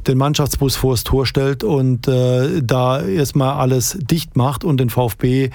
[0.07, 5.49] den Mannschaftsbus vors Tor stellt und äh, da erstmal alles dicht macht und den VfB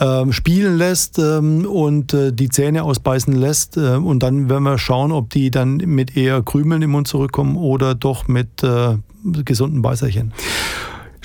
[0.00, 3.76] ähm, spielen lässt ähm, und äh, die Zähne ausbeißen lässt.
[3.76, 7.56] Äh, und dann werden wir schauen, ob die dann mit eher Krümeln im Mund zurückkommen
[7.56, 8.96] oder doch mit äh,
[9.44, 10.32] gesunden Beißerchen.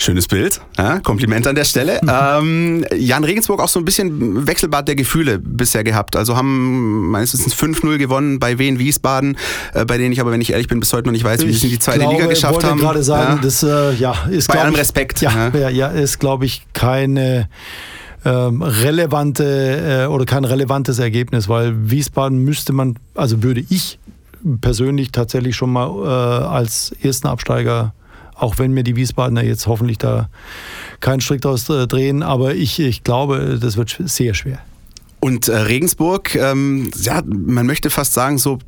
[0.02, 2.00] Schönes Bild, ja, Kompliment an der Stelle.
[2.08, 6.16] ähm, Jan Regensburg auch so ein bisschen Wechselbad der Gefühle bisher gehabt.
[6.16, 9.38] Also haben meines Wissens 5-0 gewonnen bei Wien Wiesbaden,
[9.74, 11.52] äh, bei denen ich aber, wenn ich ehrlich bin, bis heute noch nicht weiß, wie
[11.52, 12.78] sie in die zweite glaube, Liga geschafft haben.
[12.78, 13.42] Ich gerade sagen, ja.
[13.42, 15.20] das äh, ja, ist bei allem ich, Respekt.
[15.20, 17.50] Ja, ja, ja ist glaube ich keine
[18.26, 24.00] ähm, relevante äh, oder kein relevantes Ergebnis, weil Wiesbaden müsste man, also würde ich
[24.62, 27.94] persönlich tatsächlich schon mal äh, als ersten Absteiger
[28.40, 30.30] auch wenn mir die Wiesbadener jetzt hoffentlich da
[31.02, 34.60] keinen Strick draus äh, drehen, aber ich, ich glaube, das wird sehr schwer.
[35.20, 38.60] Und äh, Regensburg, ähm, ja, man möchte fast sagen, so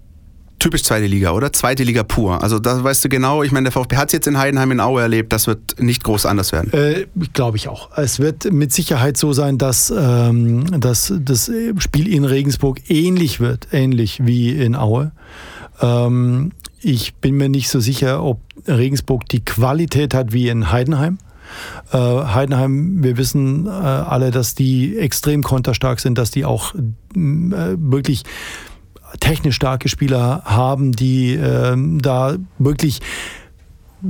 [0.61, 1.51] typisch zweite Liga, oder?
[1.51, 2.41] Zweite Liga pur.
[2.41, 4.79] Also da weißt du genau, ich meine, der VfB hat es jetzt in Heidenheim in
[4.79, 6.71] Aue erlebt, das wird nicht groß anders werden.
[6.73, 7.89] Äh, Glaube ich auch.
[7.97, 13.67] Es wird mit Sicherheit so sein, dass, ähm, dass das Spiel in Regensburg ähnlich wird,
[13.71, 15.11] ähnlich wie in Aue.
[15.81, 21.17] Ähm, ich bin mir nicht so sicher, ob Regensburg die Qualität hat wie in Heidenheim.
[21.91, 26.79] Äh, Heidenheim, wir wissen äh, alle, dass die extrem konterstark sind, dass die auch äh,
[27.13, 28.23] wirklich
[29.19, 33.01] technisch starke Spieler haben, die ähm, da wirklich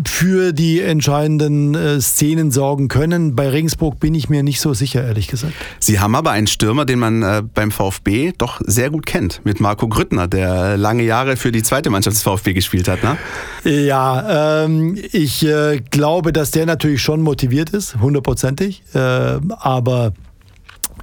[0.05, 3.35] für die entscheidenden äh, Szenen sorgen können.
[3.35, 5.53] Bei Regensburg bin ich mir nicht so sicher, ehrlich gesagt.
[5.79, 9.59] Sie haben aber einen Stürmer, den man äh, beim VfB doch sehr gut kennt, mit
[9.59, 12.99] Marco Grüttner, der lange Jahre für die zweite Mannschaft des VfB gespielt hat.
[13.03, 13.17] Ne?
[13.69, 18.83] Ja, ähm, ich äh, glaube, dass der natürlich schon motiviert ist, hundertprozentig.
[18.93, 20.13] Äh, aber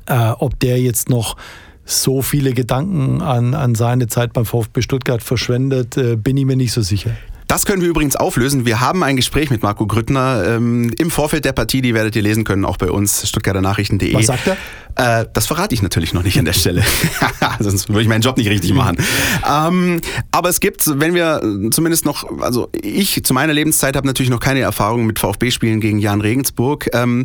[0.07, 1.37] äh, ob der jetzt noch
[1.89, 6.57] so viele Gedanken an, an seine Zeit beim VfB Stuttgart verschwendet, äh, bin ich mir
[6.57, 7.13] nicht so sicher.
[7.49, 8.67] Das können wir übrigens auflösen.
[8.67, 12.21] Wir haben ein Gespräch mit Marco Grüttner ähm, im Vorfeld der Partie, die werdet ihr
[12.21, 14.13] lesen können, auch bei uns, stuttgarternachrichten.de.
[14.13, 15.23] Was sagt er?
[15.23, 16.85] Äh, das verrate ich natürlich noch nicht an der Stelle.
[17.59, 18.99] Sonst würde ich meinen Job nicht richtig machen.
[19.51, 24.31] Ähm, aber es gibt, wenn wir zumindest noch, also ich zu meiner Lebenszeit habe natürlich
[24.31, 26.91] noch keine Erfahrung mit VfB-Spielen gegen Jan Regensburg.
[26.93, 27.25] Ähm,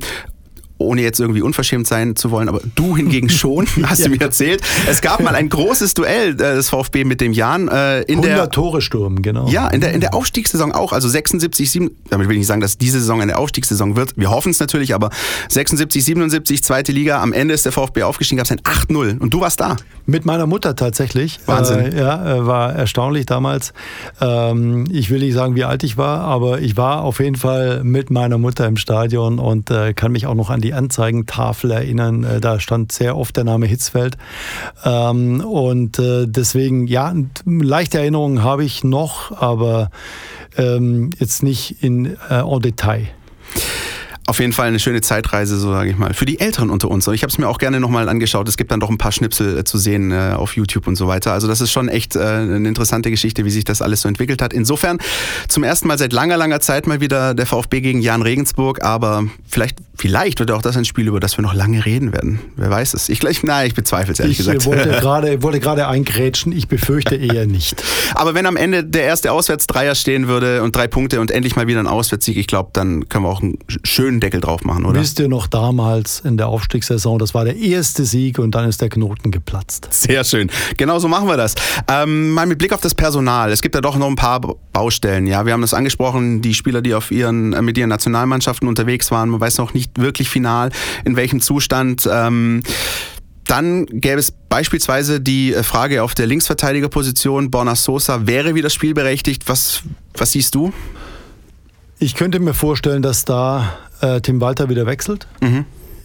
[0.77, 4.05] ohne jetzt irgendwie unverschämt sein zu wollen, aber du hingegen schon, hast ja.
[4.05, 4.61] du mir erzählt.
[4.89, 8.37] Es gab mal ein großes Duell äh, des VfB mit dem Jan äh, in 100
[8.37, 9.47] der Tore Sturm, genau.
[9.47, 12.61] Ja, in der in der Aufstiegssaison auch, also 76 7, damit will ich nicht sagen,
[12.61, 14.13] dass diese Saison eine Aufstiegssaison wird.
[14.17, 15.09] Wir hoffen es natürlich, aber
[15.49, 19.33] 76 77 zweite Liga, am Ende ist der VfB aufgestiegen, gab es ein 8-0 und
[19.33, 19.75] du warst da.
[20.05, 21.39] Mit meiner Mutter tatsächlich.
[21.45, 21.93] Wahnsinn.
[21.93, 23.73] Äh, ja, war erstaunlich damals.
[24.19, 27.83] Ähm, ich will nicht sagen, wie alt ich war, aber ich war auf jeden Fall
[27.83, 32.23] mit meiner Mutter im Stadion und äh, kann mich auch noch an die Anzeigentafel erinnern.
[32.23, 34.17] Äh, da stand sehr oft der Name Hitzfeld.
[34.83, 37.13] Ähm, und äh, deswegen, ja,
[37.45, 39.91] leichte Erinnerungen habe ich noch, aber
[40.57, 43.07] ähm, jetzt nicht in äh, Detail
[44.25, 47.07] auf jeden Fall eine schöne Zeitreise, so sage ich mal, für die Älteren unter uns.
[47.07, 48.47] Und ich habe es mir auch gerne nochmal angeschaut.
[48.47, 51.07] Es gibt dann doch ein paar Schnipsel äh, zu sehen äh, auf YouTube und so
[51.07, 51.33] weiter.
[51.33, 54.41] Also das ist schon echt äh, eine interessante Geschichte, wie sich das alles so entwickelt
[54.41, 54.53] hat.
[54.53, 54.99] Insofern
[55.49, 58.81] zum ersten Mal seit langer, langer Zeit mal wieder der VfB gegen Jan Regensburg.
[58.81, 62.39] Aber vielleicht, vielleicht wird auch das ein Spiel, über das wir noch lange reden werden.
[62.55, 63.09] Wer weiß es.
[63.09, 64.65] Ich gleich, nein, ich bezweifle es ehrlich ich gesagt.
[64.65, 66.53] Wollte grade, wollte gerade eingrätschen.
[66.53, 67.83] Ich befürchte eher nicht.
[68.15, 71.67] Aber wenn am Ende der erste Auswärtsdreier stehen würde und drei Punkte und endlich mal
[71.67, 74.99] wieder ein Auswärtssieg, ich glaube, dann können wir auch einen schönen Deckel drauf machen, oder?
[74.99, 78.81] Wisst ihr noch damals in der Aufstiegssaison, das war der erste Sieg und dann ist
[78.81, 79.87] der Knoten geplatzt.
[79.91, 80.49] Sehr schön.
[80.77, 81.55] Genau so machen wir das.
[81.87, 83.51] Ähm, mal mit Blick auf das Personal.
[83.51, 84.39] Es gibt ja doch noch ein paar
[84.73, 85.27] Baustellen.
[85.27, 89.11] Ja, wir haben das angesprochen, die Spieler, die auf ihren, äh, mit ihren Nationalmannschaften unterwegs
[89.11, 89.29] waren.
[89.29, 90.71] Man weiß noch nicht wirklich final,
[91.05, 92.07] in welchem Zustand.
[92.11, 92.63] Ähm,
[93.45, 97.51] dann gäbe es beispielsweise die äh, Frage auf der Linksverteidigerposition.
[97.51, 99.47] Borna Sosa wäre wieder spielberechtigt.
[99.47, 99.83] Was,
[100.15, 100.73] was siehst du?
[102.03, 105.25] Ich könnte mir vorstellen, dass da äh, Tim Walter wieder wechselt.
[105.39, 105.63] Mhm.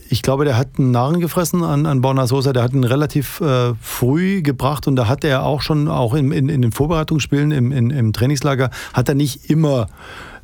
[0.09, 2.53] Ich glaube, der hat einen Narren gefressen an, an Borna Sosa.
[2.53, 6.31] Der hat ihn relativ äh, früh gebracht und da hat er auch schon, auch in,
[6.31, 9.89] in, in den Vorbereitungsspielen im, in, im Trainingslager, hat er nicht immer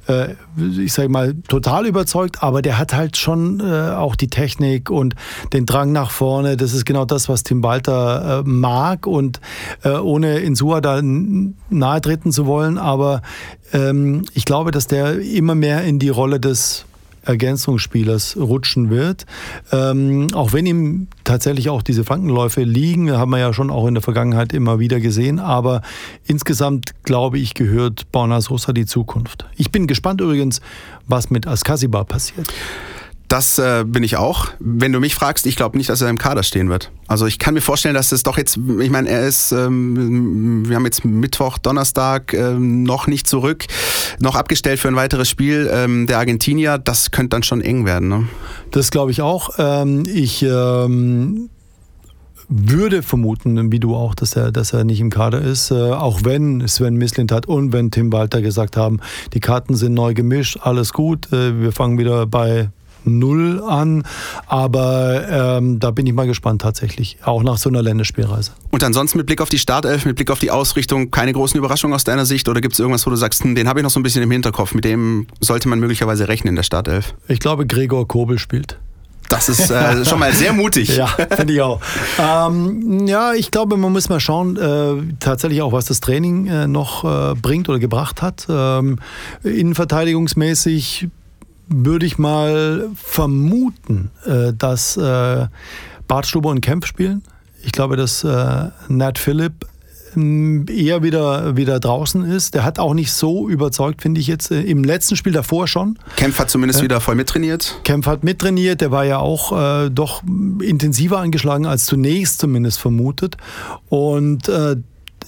[0.08, 0.34] äh,
[0.78, 5.14] ich sage mal, total überzeugt, aber der hat halt schon äh, auch die Technik und
[5.52, 6.56] den Drang nach vorne.
[6.56, 9.40] Das ist genau das, was Tim Walter äh, mag und
[9.84, 13.22] ohne Insua da nahe treten zu wollen, aber
[13.72, 16.86] ähm, ich glaube, dass der immer mehr in die Rolle des
[17.24, 19.26] Ergänzungsspielers rutschen wird.
[19.72, 23.94] Ähm, auch wenn ihm tatsächlich auch diese Flankenläufe liegen, haben wir ja schon auch in
[23.94, 25.38] der Vergangenheit immer wieder gesehen.
[25.38, 25.82] Aber
[26.26, 29.46] insgesamt, glaube ich, gehört Borna Sosa die Zukunft.
[29.56, 30.60] Ich bin gespannt übrigens,
[31.06, 32.52] was mit Askasiba passiert.
[33.28, 34.48] Das äh, bin ich auch.
[34.60, 36.90] Wenn du mich fragst, ich glaube nicht, dass er im Kader stehen wird.
[37.06, 40.76] Also ich kann mir vorstellen, dass es doch jetzt, ich meine, er ist, ähm, wir
[40.76, 43.64] haben jetzt Mittwoch, Donnerstag ähm, noch nicht zurück,
[44.20, 46.78] noch abgestellt für ein weiteres Spiel ähm, der Argentinier.
[46.78, 48.08] Das könnte dann schon eng werden.
[48.08, 48.28] Ne?
[48.70, 49.50] Das glaube ich auch.
[49.58, 51.48] Ähm, ich ähm,
[52.48, 55.70] würde vermuten, wie du auch, dass er, dass er nicht im Kader ist.
[55.70, 59.00] Äh, auch wenn Sven Mislintat und wenn Tim Walter gesagt haben,
[59.32, 62.68] die Karten sind neu gemischt, alles gut, äh, wir fangen wieder bei
[63.04, 64.04] Null an.
[64.46, 68.52] Aber ähm, da bin ich mal gespannt tatsächlich, auch nach so einer Länderspielreise.
[68.70, 71.94] Und ansonsten mit Blick auf die Startelf, mit Blick auf die Ausrichtung, keine großen Überraschungen
[71.94, 72.48] aus deiner Sicht?
[72.48, 74.22] Oder gibt es irgendwas, wo du sagst, hm, den habe ich noch so ein bisschen
[74.22, 77.14] im Hinterkopf, mit dem sollte man möglicherweise rechnen in der Startelf?
[77.28, 78.78] Ich glaube, Gregor Kobel spielt.
[79.28, 80.88] Das ist äh, schon mal sehr mutig.
[80.96, 81.80] ja, finde ich auch.
[82.18, 86.66] Ähm, ja, ich glaube, man muss mal schauen, äh, tatsächlich auch, was das Training äh,
[86.66, 88.46] noch äh, bringt oder gebracht hat.
[88.48, 88.98] Ähm,
[89.42, 91.08] innenverteidigungsmäßig
[91.68, 95.46] würde ich mal vermuten, äh, dass äh,
[96.06, 97.22] Bart Stuber und Kempf spielen.
[97.62, 99.66] Ich glaube, dass äh, Nat Philipp
[100.16, 102.54] ähm, eher wieder, wieder draußen ist.
[102.54, 104.50] Der hat auch nicht so überzeugt, finde ich jetzt.
[104.50, 105.98] Im letzten Spiel davor schon.
[106.16, 107.80] Kempf hat zumindest äh, wieder voll mittrainiert.
[107.84, 108.80] Kempf hat mittrainiert.
[108.80, 110.22] Der war ja auch äh, doch
[110.62, 113.36] intensiver angeschlagen als zunächst zumindest vermutet.
[113.88, 114.76] Und äh,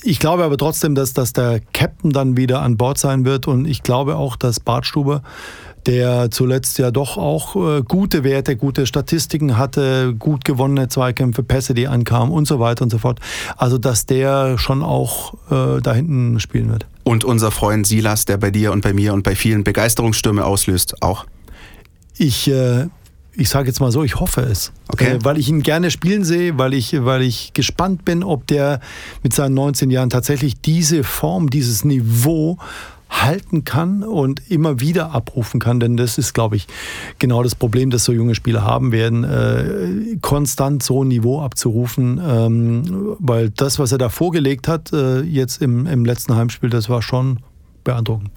[0.03, 3.49] ich glaube aber trotzdem, dass, dass der Captain dann wieder an Bord sein wird.
[3.49, 5.23] Und ich glaube auch, dass Bartstuber
[5.87, 11.75] der zuletzt ja doch auch äh, gute Werte, gute Statistiken hatte, gut gewonnene Zweikämpfe, Pässe,
[11.75, 13.21] die ankamen und so weiter und so fort.
[13.57, 16.87] Also, dass der schon auch äh, da hinten spielen wird.
[17.05, 21.03] Und unser Freund Silas, der bei dir und bei mir und bei vielen Begeisterungsstürme auslöst,
[21.03, 21.25] auch?
[22.19, 22.87] Ich, äh,
[23.35, 24.73] ich sage jetzt mal so, ich hoffe es.
[24.89, 25.17] Okay.
[25.17, 28.81] Äh, weil ich ihn gerne spielen sehe, weil ich, weil ich gespannt bin, ob der
[29.23, 32.59] mit seinen 19 Jahren tatsächlich diese Form, dieses Niveau
[33.09, 36.67] halten kann und immer wieder abrufen kann, denn das ist, glaube ich,
[37.19, 42.21] genau das Problem, das so junge Spieler haben werden, äh, konstant so ein Niveau abzurufen,
[42.25, 46.89] ähm, weil das, was er da vorgelegt hat, äh, jetzt im, im letzten Heimspiel, das
[46.89, 47.41] war schon
[47.87, 48.31] beeindruckend.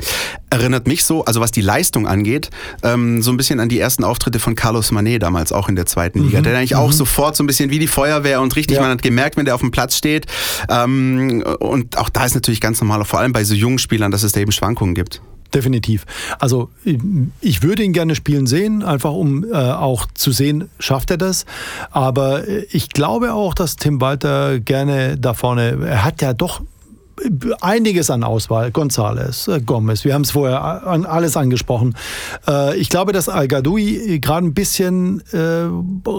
[0.49, 2.49] Erinnert mich so, also was die Leistung angeht,
[2.81, 5.85] ähm, so ein bisschen an die ersten Auftritte von Carlos Manet damals auch in der
[5.85, 6.39] zweiten Liga.
[6.39, 6.43] Mhm.
[6.43, 6.77] Der eigentlich mhm.
[6.77, 8.81] auch sofort so ein bisschen wie die Feuerwehr und richtig, ja.
[8.81, 10.25] man hat gemerkt, wenn der auf dem Platz steht.
[10.69, 14.23] Ähm, und auch da ist natürlich ganz normal, vor allem bei so jungen Spielern, dass
[14.23, 15.21] es da eben Schwankungen gibt.
[15.53, 16.05] Definitiv.
[16.37, 16.69] Also
[17.41, 21.45] ich würde ihn gerne spielen sehen, einfach um äh, auch zu sehen, schafft er das.
[21.89, 26.61] Aber ich glaube auch, dass Tim Walter gerne da vorne, er hat ja doch
[27.61, 28.69] einiges an Auswahl.
[28.69, 31.95] González, äh, Gomez, wir haben es vorher an alles angesprochen.
[32.47, 35.67] Äh, ich glaube, dass Al-Gadoui gerade ein bisschen äh,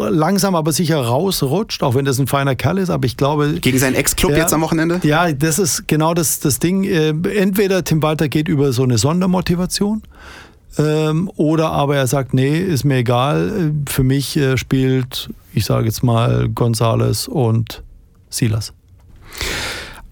[0.08, 2.90] langsam, aber sicher rausrutscht, auch wenn das ein feiner Kerl ist.
[2.90, 3.54] Aber ich glaube.
[3.60, 5.00] Gegen seinen Ex-Club jetzt am Wochenende?
[5.02, 6.84] Ja, das ist genau das, das Ding.
[6.84, 10.02] Entweder Tim Walter geht über so eine Sondermotivation.
[10.78, 13.72] Ähm, oder aber er sagt, nee, ist mir egal.
[13.88, 17.82] Für mich spielt, ich sage jetzt mal, González und
[18.28, 18.72] Silas.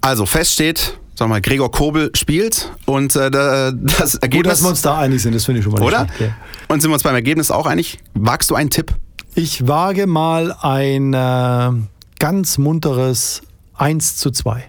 [0.09, 4.30] Also fest steht, sag mal, Gregor Kobel spielt und äh, das Ergebnis.
[4.30, 6.06] Gut, dass wir uns da einig sind, das finde ich schon mal Oder?
[6.18, 6.34] Ja.
[6.68, 7.98] Und sind wir uns beim Ergebnis auch einig?
[8.14, 8.94] Wagst du einen Tipp?
[9.34, 11.72] Ich wage mal ein äh,
[12.18, 13.42] ganz munteres
[13.74, 14.64] 1 zu 2.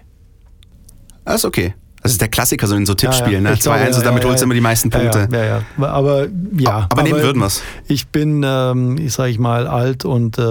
[1.24, 1.72] Das ist okay.
[2.02, 3.44] Das ist der Klassiker so in so Tippspielen.
[3.44, 3.78] Ja, ja.
[3.78, 3.90] ne?
[3.90, 5.28] 2-1 und damit holst du immer die meisten Punkte.
[5.30, 5.88] Ja, ja, ja.
[5.88, 6.70] Aber ja.
[6.70, 7.62] Aber, aber nehmen würden wir es.
[7.88, 10.42] Ich bin, ähm, ich sage ich mal, alt und äh,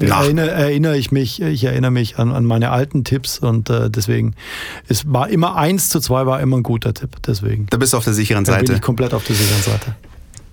[0.00, 4.34] erinnere, erinnere, ich mich, ich erinnere mich an, an meine alten Tipps und äh, deswegen,
[4.88, 7.16] es war immer 1 zu 2 war immer ein guter Tipp.
[7.26, 7.66] Deswegen.
[7.70, 8.64] Da bist du auf der sicheren Seite.
[8.64, 9.94] Da bin ich komplett auf der sicheren Seite.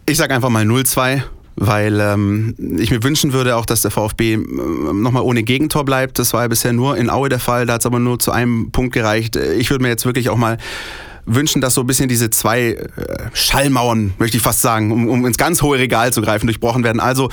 [0.05, 1.23] Ich sage einfach mal 0-2
[1.61, 6.17] weil ähm, ich mir wünschen würde auch, dass der VfB ähm, nochmal ohne Gegentor bleibt.
[6.17, 8.31] Das war ja bisher nur in Aue der Fall, da hat es aber nur zu
[8.31, 9.35] einem Punkt gereicht.
[9.35, 10.57] Ich würde mir jetzt wirklich auch mal
[11.25, 12.87] wünschen, dass so ein bisschen diese zwei äh,
[13.33, 17.01] Schallmauern, möchte ich fast sagen, um, um ins ganz hohe Regal zu greifen, durchbrochen werden.
[17.01, 17.29] Also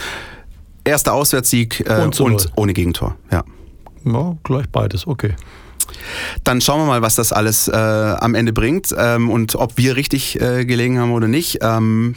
[0.85, 3.17] erster Auswärtssieg äh, und, und ohne Gegentor.
[3.31, 3.45] Ja.
[4.05, 5.35] ja, gleich beides, okay.
[6.43, 9.95] Dann schauen wir mal, was das alles äh, am Ende bringt ähm, und ob wir
[9.95, 11.59] richtig äh, gelegen haben oder nicht.
[11.63, 12.17] Ähm,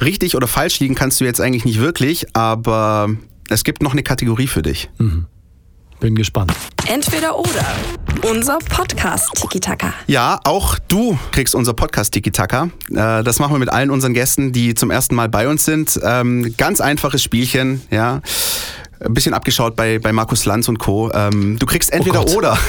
[0.00, 3.10] Richtig oder falsch liegen kannst du jetzt eigentlich nicht wirklich, aber
[3.48, 4.90] es gibt noch eine Kategorie für dich.
[4.98, 5.26] Mhm.
[5.98, 6.52] Bin gespannt.
[6.86, 7.64] Entweder oder.
[8.30, 9.94] Unser Podcast Tiki Taka.
[10.06, 12.68] Ja, auch du kriegst unser Podcast Tiki Taka.
[12.90, 15.98] Äh, das machen wir mit allen unseren Gästen, die zum ersten Mal bei uns sind.
[16.02, 18.20] Ähm, ganz einfaches Spielchen, ja
[19.00, 21.10] ein bisschen abgeschaut bei, bei Markus Lanz und Co.
[21.12, 22.58] Ähm, du kriegst entweder oh oder.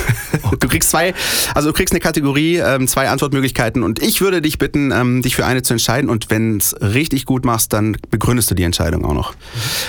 [0.60, 1.14] Du kriegst zwei,
[1.56, 5.36] also du kriegst eine Kategorie, ähm, zwei Antwortmöglichkeiten und ich würde dich bitten, ähm, dich
[5.36, 9.04] für eine zu entscheiden und wenn es richtig gut machst, dann begründest du die Entscheidung
[9.04, 9.34] auch noch.
[9.34, 9.38] Mhm.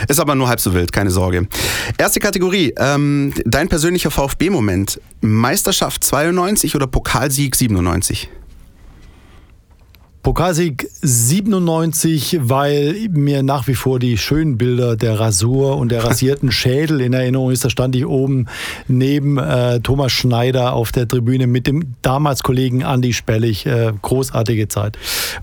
[0.09, 1.47] Ist aber nur halb so wild, keine Sorge.
[1.97, 5.01] Erste Kategorie, ähm, dein persönlicher VfB-Moment.
[5.20, 8.28] Meisterschaft 92 oder Pokalsieg 97?
[10.29, 16.53] Pokalsieg 97, weil mir nach wie vor die schönen Bilder der Rasur und der rasierten
[16.53, 17.64] Schädel in Erinnerung ist.
[17.64, 18.45] Da stand ich oben
[18.89, 23.64] neben äh, Thomas Schneider auf der Tribüne mit dem damals Kollegen Andy Spellig.
[23.64, 24.99] Äh, großartige Zeit.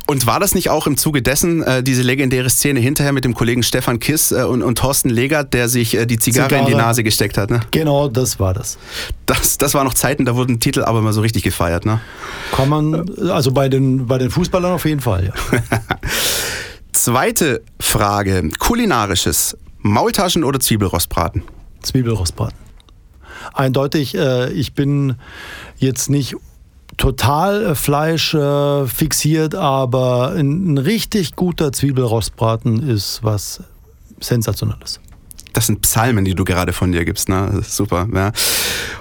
[0.06, 3.34] Und war das nicht auch im Zuge dessen äh, diese legendäre Szene hinterher mit dem
[3.34, 6.72] Kollegen Stefan Kiss äh, und, und Thorsten Legert, der sich äh, die Zigarre, Zigarre, in
[6.72, 7.50] die Nase gesteckt hat?
[7.50, 7.62] Ne?
[7.72, 8.78] Genau, das war das.
[9.26, 9.58] das.
[9.58, 11.88] Das war noch Zeiten, da wurden Titel aber mal so richtig gefeiert.
[11.88, 12.02] Ne?
[12.52, 15.34] Kann man, also bei den, bei den Fußballern auf jeden Fall, ja.
[16.92, 18.50] Zweite Frage.
[18.60, 19.58] Kulinarisches.
[19.80, 21.44] Maultaschen oder Zwiebelrostbraten?
[21.82, 22.58] Zwiebelrostbraten.
[23.54, 25.16] Eindeutig, äh, ich bin
[25.78, 26.36] jetzt nicht
[26.98, 33.62] total äh, Fleisch äh, fixiert, aber ein, ein richtig guter Zwiebelrostbraten ist was
[34.20, 35.00] Sensationelles.
[35.54, 37.62] Das sind Psalmen, die du gerade von dir gibst, ne?
[37.66, 38.10] super.
[38.14, 38.32] Ja.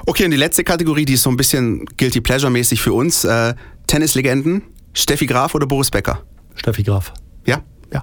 [0.06, 3.24] Okay, und die letzte Kategorie, die ist so ein bisschen Guilty Pleasure-mäßig für uns.
[3.24, 3.54] Äh,
[3.86, 4.62] Tennislegenden,
[4.94, 6.20] Steffi Graf oder Boris Becker?
[6.54, 7.12] Steffi Graf.
[7.44, 7.62] Ja?
[7.92, 8.02] Ja.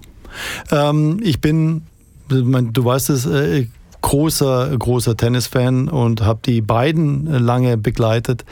[0.71, 1.83] Ähm, ich bin,
[2.27, 3.67] du weißt es, äh,
[4.01, 8.45] großer, großer Tennisfan und habe die beiden lange begleitet.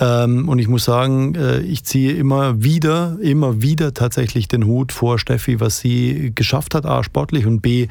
[0.00, 4.92] Ähm, und ich muss sagen, äh, ich ziehe immer wieder, immer wieder tatsächlich den Hut
[4.92, 7.88] vor Steffi, was sie geschafft hat, A, sportlich und B,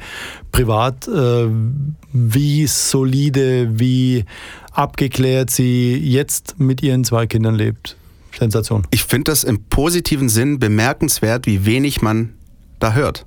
[0.50, 1.46] privat, äh,
[2.12, 4.24] wie solide, wie
[4.72, 7.96] abgeklärt sie jetzt mit ihren zwei Kindern lebt.
[8.38, 8.86] Sensation.
[8.90, 12.34] Ich finde das im positiven Sinn bemerkenswert, wie wenig man
[12.78, 13.26] da hört.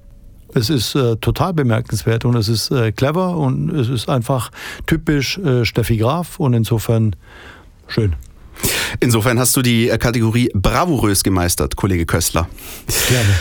[0.53, 4.51] Es ist äh, total bemerkenswert und es ist äh, clever und es ist einfach
[4.85, 7.15] typisch äh, Steffi Graf und insofern
[7.87, 8.15] schön.
[9.01, 12.47] Insofern hast du die äh, Kategorie bravourös gemeistert, Kollege Köstler.
[13.09, 13.35] Gerne.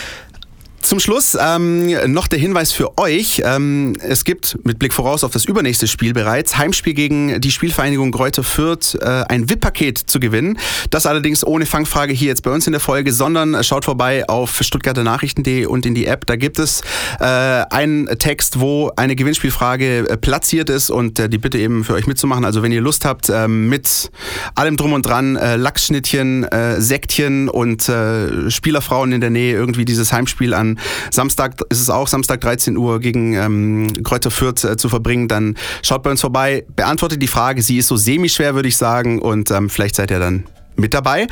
[0.85, 3.41] Zum Schluss ähm, noch der Hinweis für euch.
[3.43, 8.11] Ähm, es gibt mit Blick voraus auf das übernächste Spiel bereits Heimspiel gegen die Spielvereinigung
[8.11, 10.59] Greuther Fürth äh, ein VIP-Paket zu gewinnen.
[10.91, 14.61] Das allerdings ohne Fangfrage hier jetzt bei uns in der Folge, sondern schaut vorbei auf
[14.61, 16.27] stuttgarter Nachrichten.de und in die App.
[16.27, 16.81] Da gibt es
[17.19, 21.95] äh, einen Text, wo eine Gewinnspielfrage äh, platziert ist und äh, die Bitte eben für
[21.95, 22.45] euch mitzumachen.
[22.45, 24.11] Also wenn ihr Lust habt, äh, mit
[24.53, 29.85] allem drum und dran, äh, Lachsschnittchen, äh, Sektchen und äh, Spielerfrauen in der Nähe irgendwie
[29.85, 30.74] dieses Heimspiel an
[31.11, 35.55] Samstag ist es auch, Samstag 13 Uhr gegen ähm, Kräuter Fürth äh, zu verbringen, dann
[35.81, 37.61] schaut bei uns vorbei, beantwortet die Frage.
[37.61, 40.45] Sie ist so semi-schwer, würde ich sagen, und ähm, vielleicht seid ihr dann
[40.75, 41.27] mit dabei.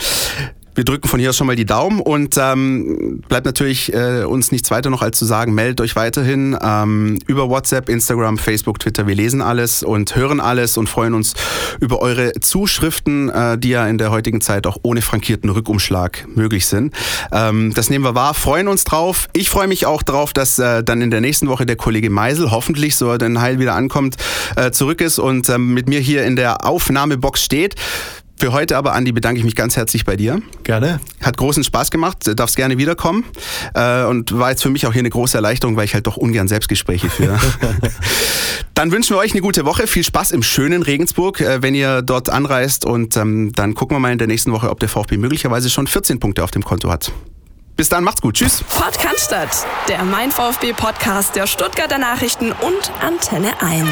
[0.76, 4.52] Wir drücken von hier aus schon mal die Daumen und ähm, bleibt natürlich äh, uns
[4.52, 9.06] nichts weiter noch als zu sagen, meldet euch weiterhin ähm, über WhatsApp, Instagram, Facebook, Twitter.
[9.06, 11.34] Wir lesen alles und hören alles und freuen uns
[11.80, 16.66] über eure Zuschriften, äh, die ja in der heutigen Zeit auch ohne frankierten Rückumschlag möglich
[16.66, 16.94] sind.
[17.32, 19.30] Ähm, das nehmen wir wahr, freuen uns drauf.
[19.34, 22.50] Ich freue mich auch drauf, dass äh, dann in der nächsten Woche der Kollege Meisel,
[22.50, 24.16] hoffentlich, so er dann heil wieder ankommt,
[24.56, 27.76] äh, zurück ist und ähm, mit mir hier in der Aufnahmebox steht.
[28.38, 30.42] Für heute aber, Andi, bedanke ich mich ganz herzlich bei dir.
[30.64, 31.00] Gerne.
[31.22, 33.24] Hat großen Spaß gemacht, darfst gerne wiederkommen.
[33.74, 36.18] Äh, und war jetzt für mich auch hier eine große Erleichterung, weil ich halt doch
[36.18, 37.40] ungern Selbstgespräche führe.
[38.74, 39.88] dann wünschen wir euch eine gute Woche.
[39.88, 42.86] Viel Spaß im schönen Regensburg, äh, wenn ihr dort anreist.
[42.86, 45.88] Und ähm, dann gucken wir mal in der nächsten Woche, ob der VfB möglicherweise schon
[45.88, 47.12] 14 Punkte auf dem Konto hat.
[47.76, 48.36] Bis dann, macht's gut.
[48.36, 48.64] Tschüss.
[48.64, 53.88] Podcast, der Mein VfB Podcast der Stuttgarter Nachrichten und Antenne 1.